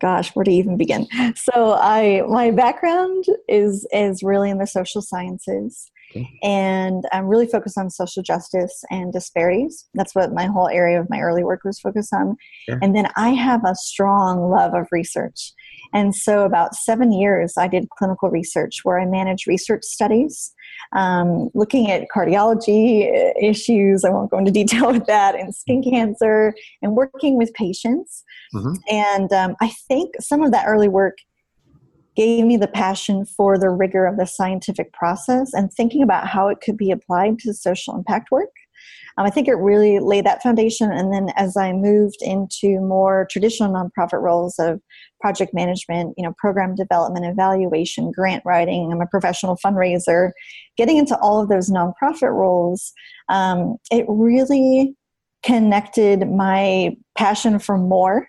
gosh, 0.00 0.34
where 0.34 0.44
to 0.44 0.50
even 0.50 0.76
begin? 0.76 1.06
So 1.36 1.74
I, 1.74 2.22
my 2.28 2.50
background 2.50 3.24
is 3.48 3.86
is 3.92 4.22
really 4.22 4.50
in 4.50 4.58
the 4.58 4.66
social 4.66 5.02
sciences, 5.02 5.90
okay. 6.16 6.38
and 6.42 7.04
I'm 7.12 7.26
really 7.26 7.46
focused 7.46 7.78
on 7.78 7.90
social 7.90 8.22
justice 8.22 8.84
and 8.90 9.12
disparities. 9.12 9.88
That's 9.94 10.14
what 10.14 10.32
my 10.32 10.46
whole 10.46 10.68
area 10.68 11.00
of 11.00 11.10
my 11.10 11.20
early 11.20 11.44
work 11.44 11.60
was 11.64 11.80
focused 11.80 12.12
on. 12.12 12.36
Sure. 12.68 12.78
And 12.82 12.94
then 12.94 13.08
I 13.16 13.30
have 13.30 13.64
a 13.64 13.74
strong 13.74 14.50
love 14.50 14.74
of 14.74 14.86
research. 14.92 15.52
And 15.94 16.14
so, 16.14 16.44
about 16.44 16.74
seven 16.74 17.12
years, 17.12 17.54
I 17.58 17.68
did 17.68 17.90
clinical 17.90 18.30
research 18.30 18.80
where 18.82 18.98
I 18.98 19.04
managed 19.04 19.46
research 19.46 19.82
studies 19.84 20.54
um, 20.94 21.50
looking 21.54 21.90
at 21.90 22.08
cardiology 22.14 23.32
issues. 23.40 24.04
I 24.04 24.10
won't 24.10 24.30
go 24.30 24.38
into 24.38 24.50
detail 24.60 24.92
with 24.92 25.06
that, 25.06 25.34
and 25.34 25.54
skin 25.54 25.82
cancer, 25.82 26.54
and 26.80 26.94
working 26.94 27.36
with 27.36 27.52
patients. 27.54 28.24
Mm-hmm. 28.54 28.74
And 28.90 29.32
um, 29.32 29.56
I 29.60 29.72
think 29.88 30.14
some 30.20 30.42
of 30.42 30.52
that 30.52 30.66
early 30.66 30.88
work 30.88 31.16
gave 32.16 32.44
me 32.44 32.56
the 32.56 32.68
passion 32.68 33.24
for 33.24 33.58
the 33.58 33.70
rigor 33.70 34.06
of 34.06 34.16
the 34.16 34.26
scientific 34.26 34.92
process 34.92 35.52
and 35.54 35.72
thinking 35.72 36.02
about 36.02 36.28
how 36.28 36.48
it 36.48 36.60
could 36.60 36.76
be 36.76 36.90
applied 36.90 37.38
to 37.40 37.54
social 37.54 37.96
impact 37.96 38.30
work. 38.30 38.50
Um, 39.18 39.26
I 39.26 39.30
think 39.30 39.48
it 39.48 39.54
really 39.54 39.98
laid 39.98 40.24
that 40.26 40.42
foundation. 40.42 40.90
And 40.90 41.12
then 41.12 41.28
as 41.36 41.56
I 41.56 41.72
moved 41.72 42.18
into 42.22 42.80
more 42.80 43.26
traditional 43.30 43.72
nonprofit 43.72 44.20
roles 44.20 44.58
of 44.58 44.80
project 45.20 45.52
management, 45.52 46.14
you 46.16 46.24
know, 46.24 46.34
program 46.38 46.74
development, 46.74 47.26
evaluation, 47.26 48.10
grant 48.10 48.42
writing, 48.44 48.90
I'm 48.90 49.00
a 49.00 49.06
professional 49.06 49.58
fundraiser, 49.64 50.30
getting 50.76 50.96
into 50.96 51.16
all 51.18 51.42
of 51.42 51.48
those 51.48 51.70
nonprofit 51.70 52.32
roles, 52.32 52.92
um, 53.28 53.76
it 53.90 54.04
really 54.08 54.96
connected 55.42 56.30
my 56.30 56.96
passion 57.16 57.58
for 57.58 57.76
more 57.76 58.28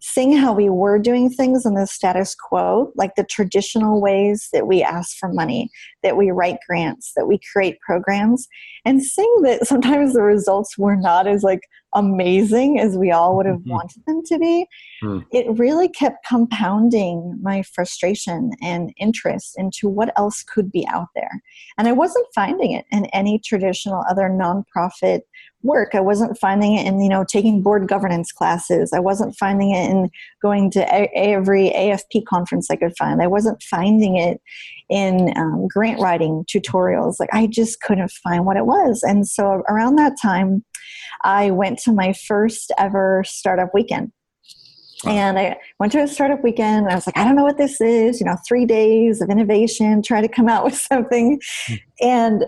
seeing 0.00 0.36
how 0.36 0.52
we 0.52 0.68
were 0.68 0.98
doing 0.98 1.30
things 1.30 1.64
in 1.64 1.74
the 1.74 1.86
status 1.86 2.34
quo, 2.34 2.92
like 2.96 3.14
the 3.16 3.24
traditional 3.24 4.00
ways 4.00 4.48
that 4.52 4.66
we 4.66 4.82
ask 4.82 5.16
for 5.16 5.32
money, 5.32 5.70
that 6.02 6.16
we 6.16 6.30
write 6.30 6.58
grants, 6.68 7.12
that 7.16 7.26
we 7.26 7.40
create 7.52 7.78
programs, 7.80 8.46
and 8.84 9.02
seeing 9.02 9.42
that 9.42 9.66
sometimes 9.66 10.12
the 10.12 10.22
results 10.22 10.76
were 10.78 10.96
not 10.96 11.26
as 11.26 11.42
like 11.42 11.60
amazing 11.96 12.78
as 12.78 12.96
we 12.96 13.10
all 13.10 13.36
would 13.36 13.46
have 13.46 13.56
mm-hmm. 13.56 13.70
wanted 13.70 14.04
them 14.06 14.22
to 14.26 14.38
be, 14.38 14.66
mm. 15.02 15.24
it 15.32 15.46
really 15.58 15.88
kept 15.88 16.24
compounding 16.26 17.38
my 17.42 17.62
frustration 17.62 18.52
and 18.62 18.92
interest 18.98 19.54
into 19.56 19.88
what 19.88 20.12
else 20.16 20.42
could 20.42 20.70
be 20.70 20.86
out 20.88 21.08
there. 21.14 21.42
And 21.78 21.88
I 21.88 21.92
wasn't 21.92 22.26
finding 22.34 22.72
it 22.72 22.84
in 22.92 23.06
any 23.06 23.38
traditional 23.38 24.04
other 24.08 24.28
nonprofit 24.28 25.22
work. 25.62 25.94
I 25.94 26.00
wasn't 26.00 26.38
finding 26.38 26.76
it 26.76 26.86
in, 26.86 27.00
you 27.00 27.08
know, 27.08 27.24
taking 27.24 27.62
board 27.62 27.88
governance 27.88 28.30
classes. 28.30 28.92
I 28.92 29.00
wasn't 29.00 29.36
finding 29.36 29.72
it 29.72 29.90
in 29.90 30.10
going 30.40 30.70
to 30.72 30.80
a- 30.80 31.10
every 31.14 31.70
AFP 31.70 32.24
conference 32.26 32.70
I 32.70 32.76
could 32.76 32.96
find. 32.96 33.22
I 33.22 33.26
wasn't 33.26 33.62
finding 33.62 34.16
it 34.16 34.40
in 34.88 35.36
um, 35.36 35.66
grant 35.68 36.00
writing 36.00 36.44
tutorials. 36.44 37.16
Like 37.18 37.30
I 37.32 37.46
just 37.46 37.80
couldn't 37.80 38.10
find 38.10 38.46
what 38.46 38.56
it 38.56 38.66
was. 38.66 39.02
And 39.02 39.26
so 39.26 39.62
around 39.68 39.96
that 39.96 40.14
time, 40.20 40.64
I 41.24 41.50
went 41.50 41.80
to 41.86 41.92
my 41.92 42.12
first 42.12 42.72
ever 42.78 43.22
startup 43.26 43.72
weekend. 43.72 44.12
And 45.04 45.38
I 45.38 45.56
went 45.78 45.92
to 45.92 46.02
a 46.02 46.08
startup 46.08 46.42
weekend 46.42 46.84
and 46.84 46.90
I 46.90 46.94
was 46.94 47.06
like, 47.06 47.16
I 47.16 47.24
don't 47.24 47.36
know 47.36 47.44
what 47.44 47.58
this 47.58 47.80
is, 47.80 48.18
you 48.18 48.26
know, 48.26 48.36
three 48.46 48.64
days 48.64 49.20
of 49.20 49.28
innovation, 49.28 50.02
try 50.02 50.20
to 50.20 50.28
come 50.28 50.48
out 50.48 50.64
with 50.66 50.76
something. 50.76 51.40
Hmm. 51.66 51.74
And 52.00 52.44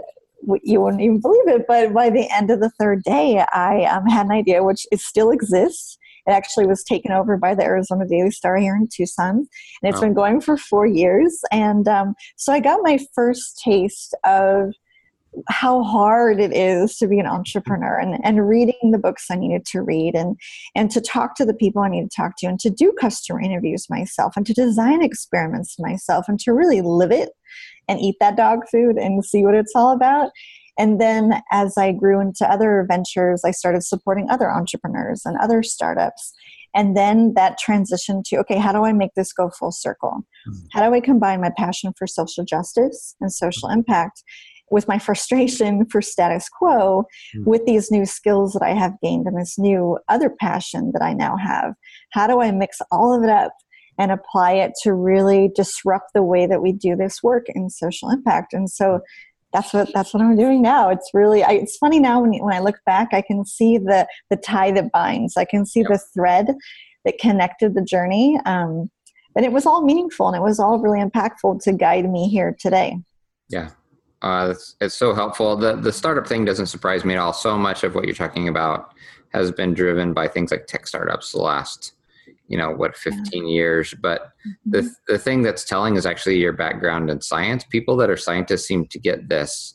you 0.62 0.80
wouldn't 0.80 1.02
even 1.02 1.21
believe 1.21 1.49
it, 1.49 1.66
but 1.66 1.92
by 1.92 2.11
the 2.11 2.28
end 2.35 2.50
of 2.50 2.61
the 2.61 2.71
third 2.80 3.02
day, 3.02 3.45
I 3.52 3.85
um, 3.85 4.07
had 4.07 4.26
an 4.26 4.33
idea, 4.33 4.62
which 4.62 4.87
it 4.92 5.00
still 5.00 5.30
exists. 5.30 5.99
It 6.26 6.30
actually 6.30 6.66
was 6.66 6.85
taken 6.85 7.11
over 7.11 7.37
by 7.37 7.54
the 7.54 7.64
Arizona 7.64 8.07
Daily 8.07 8.30
Star 8.30 8.57
here 8.57 8.76
in 8.76 8.88
Tucson, 8.92 9.37
and 9.37 9.47
it's 9.83 10.00
been 10.00 10.14
going 10.14 10.40
for 10.40 10.57
four 10.57 10.87
years. 10.87 11.40
And 11.50 11.88
um, 11.88 12.14
so 12.37 12.52
I 12.52 12.61
got 12.61 12.80
my 12.83 12.99
first 13.14 13.61
taste 13.64 14.14
of 14.25 14.73
how 15.49 15.82
hard 15.82 16.40
it 16.40 16.56
is 16.56 16.97
to 16.97 17.06
be 17.06 17.18
an 17.18 17.26
entrepreneur 17.26 17.99
and, 17.99 18.18
and 18.25 18.49
reading 18.49 18.90
the 18.90 18.99
books 18.99 19.26
I 19.30 19.37
needed 19.37 19.64
to 19.66 19.82
read 19.82 20.14
and, 20.14 20.37
and 20.75 20.90
to 20.90 21.00
talk 21.00 21.37
to 21.37 21.44
the 21.44 21.54
people 21.54 21.82
I 21.82 21.88
needed 21.88 22.11
to 22.11 22.16
talk 22.16 22.32
to 22.38 22.47
and 22.47 22.58
to 22.61 22.70
do 22.70 22.92
customer 22.99 23.40
interviews 23.40 23.87
myself 23.90 24.37
and 24.37 24.47
to 24.47 24.54
design 24.54 25.02
experiments 25.02 25.76
myself 25.78 26.26
and 26.28 26.38
to 26.40 26.52
really 26.52 26.80
live 26.80 27.12
it 27.12 27.30
and 27.88 28.00
eat 28.00 28.16
that 28.20 28.37
dog 28.37 28.61
food 28.70 28.97
and 28.97 29.25
see 29.25 29.42
what 29.42 29.54
it's 29.54 29.73
all 29.75 29.92
about. 29.92 30.30
And 30.78 31.00
then 31.00 31.42
as 31.50 31.76
I 31.76 31.92
grew 31.92 32.20
into 32.20 32.49
other 32.49 32.87
ventures, 32.88 33.42
I 33.44 33.50
started 33.50 33.82
supporting 33.82 34.30
other 34.30 34.50
entrepreneurs 34.50 35.23
and 35.25 35.37
other 35.38 35.62
startups. 35.62 36.32
And 36.75 36.97
then 36.97 37.32
that 37.35 37.58
transition 37.58 38.23
to 38.26 38.37
okay, 38.38 38.58
how 38.58 38.73
do 38.73 38.85
I 38.85 38.92
make 38.92 39.14
this 39.16 39.32
go 39.32 39.50
full 39.50 39.73
circle? 39.73 40.23
Mm-hmm. 40.49 40.66
How 40.73 40.88
do 40.88 40.94
I 40.94 41.00
combine 41.00 41.40
my 41.40 41.50
passion 41.56 41.92
for 41.99 42.06
social 42.06 42.44
justice 42.44 43.16
and 43.20 43.32
social 43.32 43.68
impact 43.68 44.23
with 44.71 44.89
my 44.89 44.99
frustration 44.99 45.87
for 45.87 46.01
status 46.03 46.49
quo 46.49 47.05
mm-hmm. 47.35 47.49
with 47.49 47.65
these 47.67 47.91
new 47.91 48.07
skills 48.07 48.53
that 48.53 48.63
I 48.63 48.75
have 48.75 48.95
gained 49.03 49.27
and 49.27 49.39
this 49.39 49.59
new 49.59 49.99
other 50.09 50.31
passion 50.31 50.93
that 50.93 51.03
I 51.03 51.13
now 51.13 51.37
have? 51.37 51.75
How 52.13 52.27
do 52.27 52.41
I 52.41 52.51
mix 52.51 52.79
all 52.91 53.17
of 53.17 53.23
it 53.23 53.31
up 53.31 53.53
and 53.99 54.13
apply 54.13 54.53
it 54.53 54.73
to 54.83 54.95
really 54.95 55.51
disrupt 55.55 56.13
the 56.15 56.23
way 56.23 56.47
that 56.47 56.63
we 56.63 56.73
do 56.73 56.95
this 56.95 57.23
work 57.23 57.47
in 57.49 57.69
social 57.69 58.09
impact. 58.09 58.53
And 58.53 58.71
so 58.71 59.01
that's 59.53 59.73
what 59.73 59.93
that's 59.93 60.15
what 60.15 60.23
I'm 60.23 60.37
doing 60.37 60.63
now. 60.63 60.89
It's 60.91 61.11
really 61.13 61.43
I, 61.43 61.53
it's 61.53 61.77
funny 61.79 61.99
now 61.99 62.21
when 62.21 62.33
when 62.39 62.55
I 62.55 62.61
look 62.61 62.77
back, 62.87 63.09
I 63.13 63.23
can 63.23 63.45
see 63.45 63.79
the 63.79 64.07
the 64.31 64.37
tie 64.37 64.71
that 64.73 64.93
binds. 64.93 65.37
I 65.37 65.45
can 65.45 65.67
see 65.67 65.81
yep. 65.81 65.89
the 65.89 65.99
thread 66.15 66.55
that 67.05 67.19
connected 67.19 67.75
the 67.75 67.83
journey. 67.83 68.39
Um, 68.45 68.91
and 69.35 69.45
it 69.45 69.53
was 69.53 69.67
all 69.67 69.83
meaningful 69.83 70.29
and 70.29 70.37
it 70.37 70.43
was 70.43 70.59
all 70.59 70.79
really 70.79 71.01
impactful 71.01 71.63
to 71.63 71.73
guide 71.73 72.11
me 72.11 72.29
here 72.29 72.57
today. 72.59 72.99
Yeah, 73.49 73.71
uh, 74.23 74.49
it's, 74.51 74.77
it's 74.81 74.95
so 74.95 75.15
helpful. 75.15 75.57
The 75.57 75.77
the 75.77 75.93
startup 75.93 76.27
thing 76.27 76.45
doesn't 76.45 76.67
surprise 76.67 77.05
me 77.05 77.15
at 77.15 77.21
all. 77.21 77.33
So 77.33 77.57
much 77.57 77.85
of 77.85 77.95
what 77.95 78.05
you're 78.05 78.15
talking 78.15 78.49
about 78.49 78.93
has 79.31 79.53
been 79.53 79.75
driven 79.75 80.13
by 80.13 80.29
things 80.29 80.51
like 80.51 80.67
tech 80.67 80.87
startups 80.87 81.33
the 81.33 81.39
last 81.39 81.93
you 82.49 82.57
know 82.57 82.71
what 82.71 82.97
15 82.97 83.47
yeah. 83.47 83.49
years 83.51 83.95
but 84.01 84.33
mm-hmm. 84.47 84.71
the 84.71 84.91
the 85.07 85.19
thing 85.19 85.43
that's 85.43 85.65
telling 85.65 85.97
is 85.97 86.07
actually 86.07 86.39
your 86.39 86.53
background 86.53 87.11
in 87.11 87.21
science 87.21 87.65
people 87.65 87.97
that 87.97 88.11
are 88.11 88.17
scientists 88.17 88.67
seem 88.67 88.87
to 88.87 88.99
get 88.99 89.29
this 89.29 89.75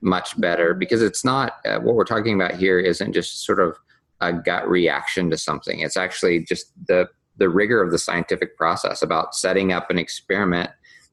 much 0.00 0.40
better 0.40 0.74
because 0.74 1.02
it's 1.02 1.24
not 1.24 1.54
uh, 1.66 1.78
what 1.80 1.94
we're 1.94 2.04
talking 2.04 2.34
about 2.40 2.54
here 2.54 2.78
isn't 2.78 3.12
just 3.12 3.44
sort 3.44 3.60
of 3.60 3.76
a 4.20 4.32
gut 4.32 4.68
reaction 4.68 5.28
to 5.30 5.36
something 5.36 5.80
it's 5.80 5.96
actually 5.96 6.44
just 6.44 6.72
the 6.86 7.08
the 7.38 7.48
rigor 7.48 7.82
of 7.82 7.90
the 7.90 7.98
scientific 7.98 8.56
process 8.56 9.02
about 9.02 9.34
setting 9.34 9.72
up 9.72 9.90
an 9.90 9.98
experiment 9.98 10.70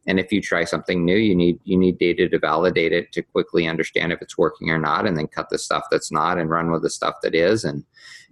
and 0.10 0.20
if 0.20 0.32
you 0.32 0.42
try 0.42 0.64
something 0.66 1.06
new 1.06 1.16
you 1.16 1.36
need 1.36 1.60
you 1.64 1.78
need 1.78 1.98
data 2.00 2.28
to 2.28 2.40
validate 2.40 2.92
it 2.92 3.12
to 3.14 3.22
quickly 3.22 3.68
understand 3.68 4.12
if 4.12 4.22
it's 4.22 4.38
working 4.38 4.70
or 4.70 4.80
not 4.80 5.08
and 5.08 5.16
then 5.16 5.28
cut 5.28 5.50
the 5.50 5.58
stuff 5.58 5.84
that's 5.92 6.12
not 6.12 6.38
and 6.38 6.50
run 6.50 6.72
with 6.72 6.82
the 6.82 6.90
stuff 6.90 7.16
that 7.22 7.36
is. 7.36 7.64
And 7.64 7.86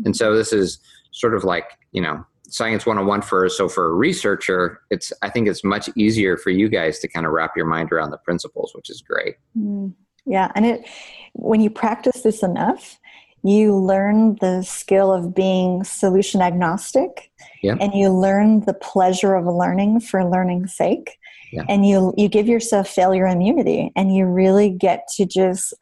and 0.04 0.16
so 0.16 0.36
this 0.36 0.52
is 0.52 0.80
sort 1.12 1.36
of 1.36 1.44
like 1.44 1.78
you 1.92 2.02
know 2.02 2.26
science 2.50 2.86
101 2.86 3.22
for 3.22 3.50
so 3.50 3.68
for 3.68 3.90
a 3.90 3.94
researcher 3.94 4.80
it's 4.90 5.12
i 5.22 5.30
think 5.30 5.50
it's 5.50 5.66
much 5.66 5.90
easier 5.98 6.38
for 6.38 6.50
you 6.50 6.70
guys 6.70 6.98
to 7.00 7.08
kind 7.08 7.26
of 7.26 7.34
wrap 7.34 7.52
your 7.58 7.66
mind 7.66 7.92
around 7.92 8.10
the 8.10 8.18
principles 8.20 8.72
which 8.74 8.90
is 8.90 9.02
great. 9.02 9.36
Mm, 9.58 9.94
yeah 10.26 10.50
and 10.56 10.66
it 10.66 10.88
when 11.34 11.60
you 11.60 11.70
practice 11.70 12.22
this 12.22 12.44
enough 12.44 13.00
you 13.44 13.76
learn 13.76 14.36
the 14.42 14.64
skill 14.64 15.14
of 15.14 15.34
being 15.34 15.84
solution 15.84 16.42
agnostic 16.42 17.32
yeah. 17.62 17.76
and 17.80 17.94
you 17.94 18.10
learn 18.10 18.62
the 18.62 18.74
pleasure 18.74 19.36
of 19.36 19.46
learning 19.46 20.00
for 20.00 20.26
learning's 20.26 20.76
sake 20.76 21.18
yeah. 21.52 21.64
and 21.70 21.86
you 21.86 22.14
you 22.18 22.28
give 22.28 22.48
yourself 22.48 22.88
failure 22.88 23.28
immunity 23.28 23.92
and 23.96 24.14
you 24.14 24.26
really 24.26 24.70
get 24.70 25.08
to 25.16 25.26
just 25.26 25.74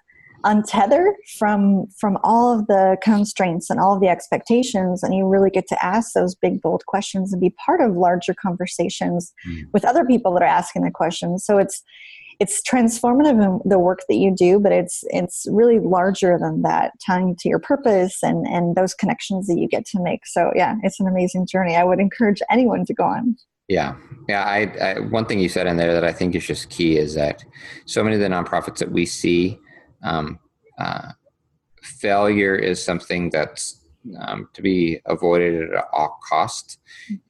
untether 0.45 1.13
from 1.39 1.87
from 1.97 2.19
all 2.23 2.57
of 2.57 2.67
the 2.67 2.97
constraints 3.01 3.69
and 3.69 3.79
all 3.79 3.95
of 3.95 4.01
the 4.01 4.07
expectations 4.07 5.01
and 5.01 5.15
you 5.15 5.27
really 5.27 5.49
get 5.49 5.67
to 5.67 5.83
ask 5.83 6.13
those 6.13 6.35
big 6.35 6.61
bold 6.61 6.85
questions 6.85 7.33
and 7.33 7.41
be 7.41 7.49
part 7.65 7.81
of 7.81 7.97
larger 7.97 8.33
conversations 8.33 9.33
mm. 9.47 9.63
with 9.73 9.83
other 9.83 10.05
people 10.05 10.31
that 10.33 10.43
are 10.43 10.45
asking 10.45 10.83
the 10.83 10.91
questions 10.91 11.43
so 11.43 11.57
it's 11.57 11.83
it's 12.39 12.61
transformative 12.61 13.43
in 13.43 13.59
the 13.69 13.79
work 13.79 13.99
that 14.07 14.15
you 14.15 14.33
do 14.35 14.59
but 14.59 14.71
it's 14.71 15.03
it's 15.09 15.45
really 15.49 15.79
larger 15.79 16.37
than 16.39 16.61
that 16.61 16.91
tying 17.05 17.35
to 17.37 17.49
your 17.49 17.59
purpose 17.59 18.23
and 18.23 18.45
and 18.47 18.75
those 18.75 18.93
connections 18.93 19.47
that 19.47 19.57
you 19.57 19.67
get 19.67 19.85
to 19.85 20.01
make. 20.01 20.25
So 20.25 20.51
yeah 20.55 20.75
it's 20.83 20.99
an 20.99 21.07
amazing 21.07 21.47
journey. 21.47 21.75
I 21.75 21.83
would 21.83 21.99
encourage 21.99 22.41
anyone 22.49 22.85
to 22.85 22.93
go 22.93 23.03
on. 23.03 23.37
Yeah, 23.67 23.95
yeah. 24.29 24.43
I, 24.43 24.59
I, 24.79 24.99
one 24.99 25.25
thing 25.25 25.39
you 25.39 25.49
said 25.49 25.65
in 25.65 25.77
there 25.77 25.93
that 25.93 26.03
I 26.03 26.11
think 26.11 26.35
is 26.35 26.45
just 26.45 26.69
key 26.69 26.97
is 26.97 27.15
that 27.15 27.43
so 27.85 28.03
many 28.03 28.15
of 28.15 28.21
the 28.21 28.27
nonprofits 28.27 28.77
that 28.77 28.91
we 28.91 29.07
see 29.07 29.59
um, 30.03 30.39
uh, 30.77 31.13
failure 31.81 32.55
is 32.55 32.83
something 32.83 33.31
that's 33.31 33.81
um, 34.19 34.49
to 34.53 34.61
be 34.61 34.99
avoided 35.05 35.73
at 35.73 35.85
all 35.93 36.19
cost. 36.27 36.79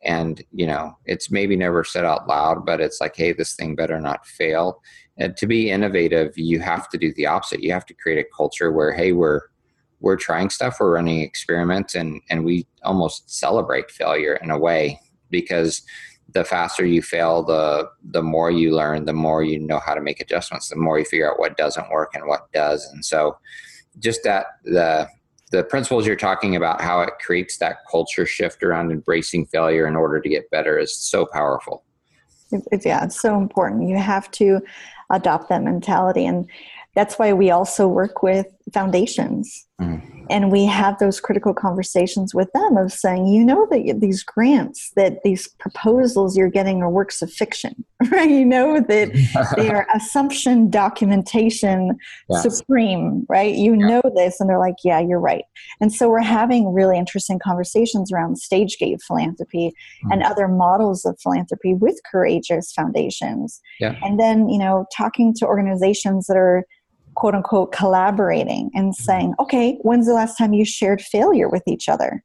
And 0.04 0.44
you 0.52 0.68
know 0.68 0.98
it's 1.06 1.32
maybe 1.32 1.56
never 1.56 1.84
said 1.84 2.06
out 2.06 2.28
loud 2.28 2.66
but 2.66 2.82
it's 2.82 3.02
like 3.02 3.16
hey 3.16 3.34
this 3.34 3.56
thing 3.56 3.76
better 3.76 4.00
not 4.00 4.26
fail. 4.26 4.82
And 5.18 5.36
to 5.38 5.48
be 5.48 5.70
innovative 5.70 6.38
you 6.38 6.60
have 6.60 6.90
to 6.90 6.98
do 6.98 7.14
the 7.14 7.28
opposite. 7.28 7.64
You 7.64 7.72
have 7.74 7.86
to 7.88 7.94
create 7.94 8.20
a 8.20 8.36
culture 8.36 8.72
where 8.72 8.92
hey 8.94 9.12
we're 9.12 9.42
we're 10.00 10.18
trying 10.18 10.50
stuff 10.50 10.78
we're 10.80 10.94
running 10.94 11.22
experiments 11.22 11.96
and 11.96 12.22
and 12.30 12.46
we 12.46 12.68
almost 12.84 13.30
celebrate 13.30 13.92
failure 13.92 14.36
in 14.42 14.52
a 14.52 14.60
way. 14.60 15.00
Because 15.32 15.82
the 16.34 16.44
faster 16.44 16.86
you 16.86 17.02
fail, 17.02 17.44
the 17.44 17.90
the 18.12 18.22
more 18.22 18.52
you 18.52 18.76
learn, 18.76 19.06
the 19.06 19.14
more 19.14 19.44
you 19.44 19.58
know 19.58 19.80
how 19.80 19.94
to 19.94 20.02
make 20.02 20.20
adjustments, 20.20 20.70
the 20.70 20.76
more 20.76 21.00
you 21.00 21.06
figure 21.06 21.32
out 21.32 21.40
what 21.40 21.58
doesn't 21.58 21.90
work 21.90 22.12
and 22.14 22.28
what 22.28 22.52
does. 22.52 22.86
And 22.94 23.04
so 23.04 23.38
just 24.00 24.22
that 24.24 24.46
the 24.64 25.08
the 25.56 25.64
principles 25.64 26.06
you're 26.06 26.16
talking 26.16 26.56
about, 26.56 26.82
how 26.82 27.02
it 27.02 27.14
creates 27.20 27.58
that 27.58 27.78
culture 27.90 28.26
shift 28.26 28.64
around 28.64 28.92
embracing 28.92 29.46
failure 29.48 29.88
in 29.88 29.96
order 29.96 30.20
to 30.20 30.30
get 30.30 30.50
better 30.52 30.78
is 30.78 30.96
so 30.96 31.26
powerful. 31.26 31.84
It's, 32.52 32.86
yeah, 32.86 33.04
it's 33.04 33.20
so 33.20 33.38
important. 33.38 33.88
You 33.90 33.98
have 33.98 34.30
to 34.32 34.62
adopt 35.10 35.50
that 35.50 35.64
mentality. 35.64 36.26
And 36.26 36.48
that's 36.94 37.18
why 37.18 37.34
we 37.34 37.52
also 37.52 37.88
work 37.88 38.22
with 38.24 38.48
foundations 38.74 39.66
mm. 39.82 40.15
And 40.30 40.52
we 40.52 40.66
have 40.66 40.98
those 41.00 41.20
critical 41.20 41.54
conversations 41.54 42.34
with 42.34 42.52
them 42.54 42.78
of 42.78 42.92
saying 42.92 43.28
you 43.28 43.44
know 43.44 43.68
that 43.70 43.98
these 44.00 44.24
grants 44.24 44.92
that 44.96 45.24
these 45.24 45.48
proposals 45.60 46.38
you're 46.38 46.50
getting 46.50 46.82
are 46.82 46.90
works 46.90 47.22
of 47.22 47.32
fiction 47.32 47.84
right 48.12 48.30
you 48.30 48.46
know 48.46 48.80
that 48.80 49.12
they 49.56 49.70
are 49.70 49.88
assumption 49.94 50.70
documentation 50.70 51.98
yes. 52.30 52.44
supreme 52.44 53.26
right 53.30 53.56
you 53.56 53.72
yeah. 53.72 53.88
know 53.88 54.02
this 54.16 54.40
and 54.40 54.50
they're 54.50 54.60
like 54.60 54.76
yeah 54.84 55.00
you're 55.00 55.20
right 55.20 55.46
and 55.80 55.94
so 55.94 56.10
we're 56.10 56.20
having 56.20 56.74
really 56.74 56.98
interesting 56.98 57.40
conversations 57.40 58.12
around 58.12 58.38
stage 58.38 58.78
gate 58.78 59.02
philanthropy 59.02 59.74
mm. 60.04 60.14
and 60.14 60.24
other 60.24 60.48
models 60.48 61.06
of 61.06 61.20
philanthropy 61.22 61.74
with 61.74 62.00
courageous 62.10 62.72
foundations 62.72 63.62
yeah. 63.80 63.96
and 64.04 64.20
then 64.20 64.50
you 64.50 64.58
know 64.58 64.86
talking 64.96 65.34
to 65.34 65.46
organizations 65.46 66.28
that 66.28 66.38
are 66.38 66.66
quote 67.16 67.36
unquote 67.36 67.72
collaborating 67.72 68.70
and 68.74 68.94
mm-hmm. 68.94 69.04
saying, 69.04 69.34
okay, 69.40 69.78
when's 69.82 70.08
the 70.08 70.14
last 70.14 70.38
time 70.38 70.54
you 70.54 70.66
shared 70.66 71.02
failure 71.02 71.50
with 71.50 71.64
each 71.68 71.90
other? 71.90 72.24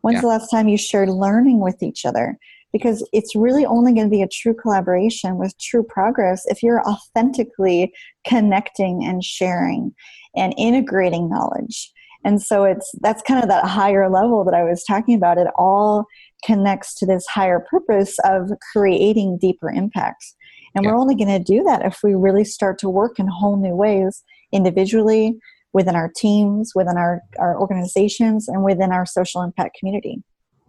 When's 0.00 0.16
yeah. 0.16 0.22
the 0.22 0.28
last 0.28 0.50
time 0.50 0.68
you 0.68 0.78
shared 0.78 1.08
learning 1.08 1.60
with 1.60 1.82
each 1.82 2.04
other? 2.04 2.38
Because 2.72 3.06
it's 3.12 3.34
really 3.34 3.64
only 3.64 3.94
going 3.94 4.06
to 4.06 4.10
be 4.10 4.22
a 4.22 4.28
true 4.28 4.54
collaboration 4.54 5.38
with 5.38 5.58
true 5.58 5.82
progress 5.82 6.42
if 6.46 6.62
you're 6.62 6.82
authentically 6.86 7.92
connecting 8.26 9.04
and 9.04 9.24
sharing 9.24 9.94
and 10.36 10.54
integrating 10.58 11.30
knowledge. 11.30 11.90
And 12.24 12.42
so 12.42 12.64
it's 12.64 12.92
that's 13.00 13.22
kind 13.22 13.42
of 13.42 13.48
that 13.48 13.64
higher 13.64 14.10
level 14.10 14.44
that 14.44 14.54
I 14.54 14.64
was 14.64 14.84
talking 14.84 15.14
about. 15.14 15.38
It 15.38 15.48
all 15.56 16.04
connects 16.44 16.94
to 16.96 17.06
this 17.06 17.26
higher 17.26 17.64
purpose 17.70 18.16
of 18.24 18.50
creating 18.72 19.38
deeper 19.38 19.70
impacts. 19.70 20.34
And 20.74 20.84
yeah. 20.84 20.90
we're 20.90 20.98
only 20.98 21.14
going 21.14 21.28
to 21.28 21.38
do 21.42 21.62
that 21.64 21.84
if 21.84 22.00
we 22.02 22.14
really 22.14 22.44
start 22.44 22.78
to 22.80 22.88
work 22.88 23.18
in 23.18 23.26
whole 23.26 23.56
new 23.56 23.74
ways 23.74 24.22
individually, 24.52 25.38
within 25.72 25.94
our 25.94 26.10
teams, 26.16 26.72
within 26.74 26.96
our, 26.96 27.20
our 27.38 27.58
organizations, 27.60 28.48
and 28.48 28.64
within 28.64 28.92
our 28.92 29.06
social 29.06 29.42
impact 29.42 29.76
community. 29.78 30.22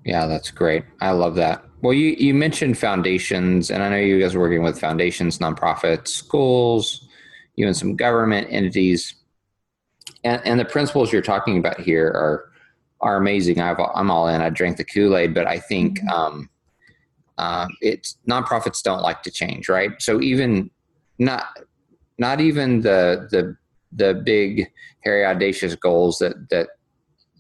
Yeah, 0.05 0.25
that's 0.25 0.51
great. 0.51 0.83
I 1.01 1.12
love 1.12 1.35
that. 1.35 1.63
Well, 1.81 1.93
you, 1.93 2.15
you 2.17 2.33
mentioned 2.33 2.77
foundations, 2.77 3.71
and 3.71 3.81
I 3.83 3.89
know 3.89 3.97
you 3.97 4.19
guys 4.19 4.35
are 4.35 4.39
working 4.39 4.63
with 4.63 4.79
foundations, 4.79 5.39
nonprofits, 5.39 6.09
schools, 6.09 7.07
even 7.55 7.73
some 7.73 7.95
government 7.95 8.47
entities. 8.49 9.15
And, 10.23 10.41
and 10.45 10.59
the 10.59 10.65
principles 10.65 11.13
you're 11.13 11.21
talking 11.21 11.57
about 11.57 11.79
here 11.79 12.07
are 12.07 12.45
are 13.01 13.15
amazing. 13.15 13.62
I've, 13.62 13.79
I'm 13.95 14.12
all 14.12 14.27
in. 14.27 14.41
I 14.41 14.49
drank 14.49 14.75
the 14.75 14.83
Kool 14.83 15.15
Aid, 15.15 15.33
but 15.33 15.47
I 15.47 15.57
think 15.57 15.99
mm-hmm. 15.99 16.09
um, 16.09 16.49
uh, 17.39 17.67
it's 17.82 18.17
nonprofits 18.30 18.84
don't 18.84 19.02
like 19.02 19.23
to 19.23 19.32
change, 19.32 19.69
right? 19.69 19.91
So 19.99 20.21
even 20.21 20.69
not 21.19 21.45
not 22.17 22.41
even 22.41 22.82
the 22.82 23.28
the 23.32 23.56
the 23.91 24.13
big 24.13 24.69
hairy 25.04 25.25
audacious 25.25 25.73
goals 25.75 26.19
that 26.19 26.49
that 26.49 26.67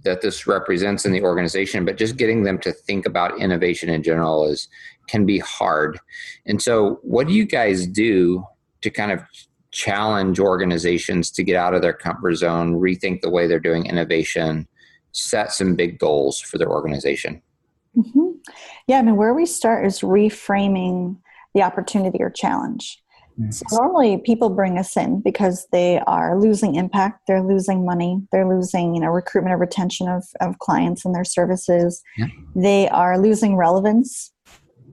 that 0.05 0.21
this 0.21 0.47
represents 0.47 1.05
in 1.05 1.11
the 1.11 1.21
organization, 1.21 1.83
but 1.83 1.97
just 1.97 2.15
getting 2.15 2.43
them 2.43 2.57
to 2.59 2.71
think 2.71 3.05
about 3.05 3.37
innovation 3.37 3.89
in 3.89 4.01
general 4.01 4.45
is 4.45 4.69
can 5.07 5.25
be 5.25 5.39
hard. 5.39 5.99
And 6.45 6.61
so, 6.61 6.99
what 7.01 7.27
do 7.27 7.33
you 7.33 7.45
guys 7.45 7.85
do 7.85 8.45
to 8.81 8.89
kind 8.89 9.11
of 9.11 9.21
challenge 9.71 10.39
organizations 10.39 11.29
to 11.31 11.43
get 11.43 11.57
out 11.57 11.73
of 11.73 11.81
their 11.81 11.93
comfort 11.93 12.35
zone, 12.35 12.79
rethink 12.79 13.19
the 13.19 13.29
way 13.29 13.47
they're 13.47 13.59
doing 13.59 13.85
innovation, 13.85 14.65
set 15.11 15.51
some 15.51 15.75
big 15.75 15.99
goals 15.99 16.39
for 16.39 16.57
their 16.57 16.69
organization? 16.69 17.41
Mm-hmm. 17.97 18.29
Yeah, 18.87 18.99
I 18.99 19.01
mean, 19.01 19.15
where 19.15 19.33
we 19.33 19.45
start 19.45 19.85
is 19.85 19.99
reframing 20.01 21.17
the 21.53 21.63
opportunity 21.63 22.19
or 22.21 22.29
challenge. 22.29 23.01
So 23.51 23.63
normally 23.71 24.17
people 24.17 24.49
bring 24.49 24.77
us 24.77 24.97
in 24.97 25.21
because 25.21 25.65
they 25.71 25.99
are 25.99 26.37
losing 26.37 26.75
impact, 26.75 27.21
they're 27.25 27.41
losing 27.41 27.85
money, 27.85 28.21
they're 28.33 28.47
losing, 28.47 28.93
you 28.93 28.99
know, 28.99 29.07
recruitment 29.07 29.53
or 29.53 29.57
retention 29.57 30.09
of, 30.09 30.25
of 30.41 30.59
clients 30.59 31.05
and 31.05 31.15
their 31.15 31.23
services. 31.23 32.01
Yeah. 32.17 32.27
They 32.53 32.89
are 32.89 33.17
losing 33.17 33.55
relevance. 33.55 34.33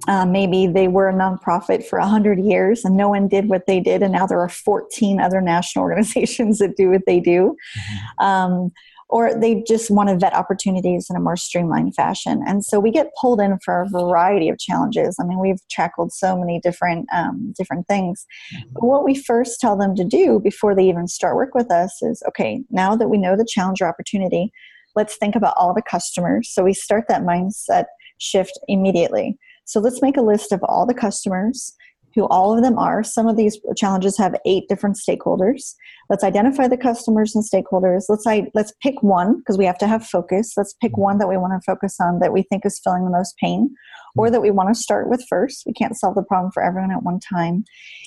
Uh, 0.07 0.27
maybe 0.27 0.69
they 0.69 0.87
were 0.87 1.09
a 1.09 1.13
nonprofit 1.13 1.85
for 1.85 1.99
100 1.99 2.39
years 2.39 2.85
and 2.85 2.97
no 2.97 3.09
one 3.09 3.27
did 3.27 3.49
what 3.49 3.67
they 3.67 3.81
did, 3.81 4.03
and 4.03 4.13
now 4.13 4.27
there 4.27 4.39
are 4.39 4.49
14 4.49 5.21
other 5.21 5.41
national 5.41 5.83
organizations 5.89 6.59
that 6.59 6.77
do 6.77 6.91
what 6.91 7.03
they 7.05 7.19
do. 7.19 7.57
Mm-hmm. 7.77 8.25
Um, 8.25 8.73
or 9.09 9.39
they 9.39 9.63
just 9.67 9.91
want 9.91 10.09
to 10.09 10.17
vet 10.17 10.35
opportunities 10.35 11.07
in 11.09 11.17
a 11.17 11.21
more 11.21 11.37
streamlined 11.37 11.95
fashion. 11.95 12.43
And 12.47 12.65
so 12.65 12.81
we 12.81 12.91
get 12.91 13.13
pulled 13.21 13.41
in 13.41 13.59
for 13.65 13.83
a 13.83 13.89
variety 13.89 14.49
of 14.49 14.59
challenges. 14.59 15.17
I 15.21 15.25
mean, 15.25 15.39
we've 15.39 15.61
tackled 15.71 16.13
so 16.13 16.37
many 16.37 16.61
different 16.61 17.07
um, 17.13 17.53
different 17.57 17.87
things. 17.87 18.27
Mm-hmm. 18.55 18.69
But 18.75 18.85
what 18.85 19.05
we 19.05 19.15
first 19.15 19.61
tell 19.61 19.77
them 19.77 19.95
to 19.95 20.05
do 20.05 20.41
before 20.41 20.75
they 20.75 20.89
even 20.89 21.07
start 21.07 21.37
work 21.37 21.55
with 21.55 21.71
us 21.71 22.03
is, 22.03 22.23
okay, 22.29 22.63
now 22.71 22.97
that 22.97 23.09
we 23.09 23.19
know 23.19 23.37
the 23.37 23.47
challenge 23.49 23.81
or 23.81 23.89
opportunity, 23.89 24.51
let's 24.97 25.17
think 25.17 25.37
about 25.37 25.55
all 25.57 25.73
the 25.73 25.83
customers. 25.83 26.51
So 26.53 26.65
we 26.65 26.75
start 26.75 27.05
that 27.09 27.23
mindset 27.23 27.85
shift 28.19 28.59
immediately. 28.67 29.39
So 29.67 29.81
let's 29.81 30.01
make 30.01 30.17
a 30.17 30.23
list 30.23 30.53
of 30.53 30.63
all 30.63 30.87
the 30.87 30.95
customers 30.95 31.75
who 32.17 32.27
all 32.29 32.57
of 32.57 32.65
them 32.65 32.79
are. 32.79 33.05
Some 33.05 33.29
of 33.29 33.37
these 33.37 33.61
challenges 33.77 34.17
have 34.17 34.35
eight 34.47 34.65
different 34.69 34.97
stakeholders. 34.97 35.75
Let's 36.09 36.25
identify 36.25 36.67
the 36.67 36.79
customers 36.79 37.37
and 37.37 37.45
stakeholders. 37.45 38.07
Let's 38.09 38.25
let's 38.55 38.73
pick 38.83 39.03
one 39.03 39.39
because 39.39 39.59
we 39.59 39.67
have 39.67 39.79
to 39.79 39.87
have 39.87 40.05
focus. 40.05 40.55
Let's 40.57 40.73
pick 40.73 40.93
mm-hmm. 40.93 41.03
one 41.03 41.19
that 41.19 41.29
we 41.29 41.37
want 41.37 41.53
to 41.53 41.65
focus 41.65 41.99
on 42.01 42.19
that 42.21 42.33
we 42.33 42.43
think 42.43 42.65
is 42.65 42.81
feeling 42.83 43.05
the 43.05 43.11
most 43.11 43.37
pain 43.37 43.75
or 44.17 44.27
mm-hmm. 44.27 44.33
that 44.33 44.41
we 44.41 44.51
want 44.51 44.71
to 44.71 44.75
start 44.75 45.09
with 45.09 45.25
first. 45.29 45.65
We 45.67 45.75
can't 45.75 45.97
solve 45.97 46.15
the 46.15 46.23
problem 46.23 46.51
for 46.53 46.65
everyone 46.65 46.91
at 46.91 47.03
one 47.03 47.21
time. 47.21 47.65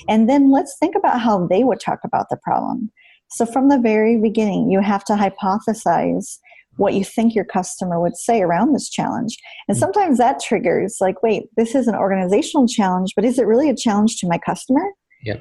And 0.10 0.28
then 0.28 0.52
let's 0.52 0.76
think 0.80 0.96
about 0.96 1.22
how 1.22 1.48
they 1.48 1.64
would 1.64 1.80
talk 1.80 2.00
about 2.04 2.28
the 2.30 2.38
problem. 2.44 2.92
So 3.30 3.46
from 3.46 3.70
the 3.70 3.78
very 3.78 4.18
beginning, 4.18 4.72
you 4.72 4.82
have 4.82 5.06
to 5.06 5.14
hypothesize 5.14 6.40
what 6.80 6.94
you 6.94 7.04
think 7.04 7.36
your 7.36 7.44
customer 7.44 8.00
would 8.00 8.16
say 8.16 8.42
around 8.42 8.74
this 8.74 8.90
challenge. 8.90 9.38
And 9.68 9.76
mm. 9.76 9.80
sometimes 9.80 10.18
that 10.18 10.40
triggers 10.40 10.98
like, 11.02 11.22
wait, 11.22 11.50
this 11.58 11.76
is 11.76 11.88
an 11.88 11.96
organizational 11.96 12.68
challenge, 12.68 13.12
but 13.16 13.26
is 13.26 13.38
it 13.38 13.46
really 13.46 13.70
a 13.70 13.76
challenge 13.76 14.16
to 14.18 14.28
my 14.28 14.38
customer? 14.38 14.94
Yeah. 15.22 15.36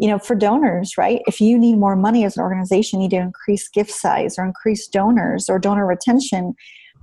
You 0.00 0.08
know, 0.08 0.18
for 0.18 0.34
donors, 0.34 0.98
right? 0.98 1.22
If 1.28 1.40
you 1.40 1.56
need 1.58 1.78
more 1.78 1.94
money 1.94 2.24
as 2.24 2.36
an 2.36 2.42
organization, 2.42 3.00
you 3.00 3.06
need 3.06 3.16
to 3.16 3.22
increase 3.22 3.68
gift 3.68 3.92
size 3.92 4.36
or 4.36 4.44
increase 4.44 4.88
donors 4.88 5.48
or 5.48 5.60
donor 5.60 5.86
retention. 5.86 6.54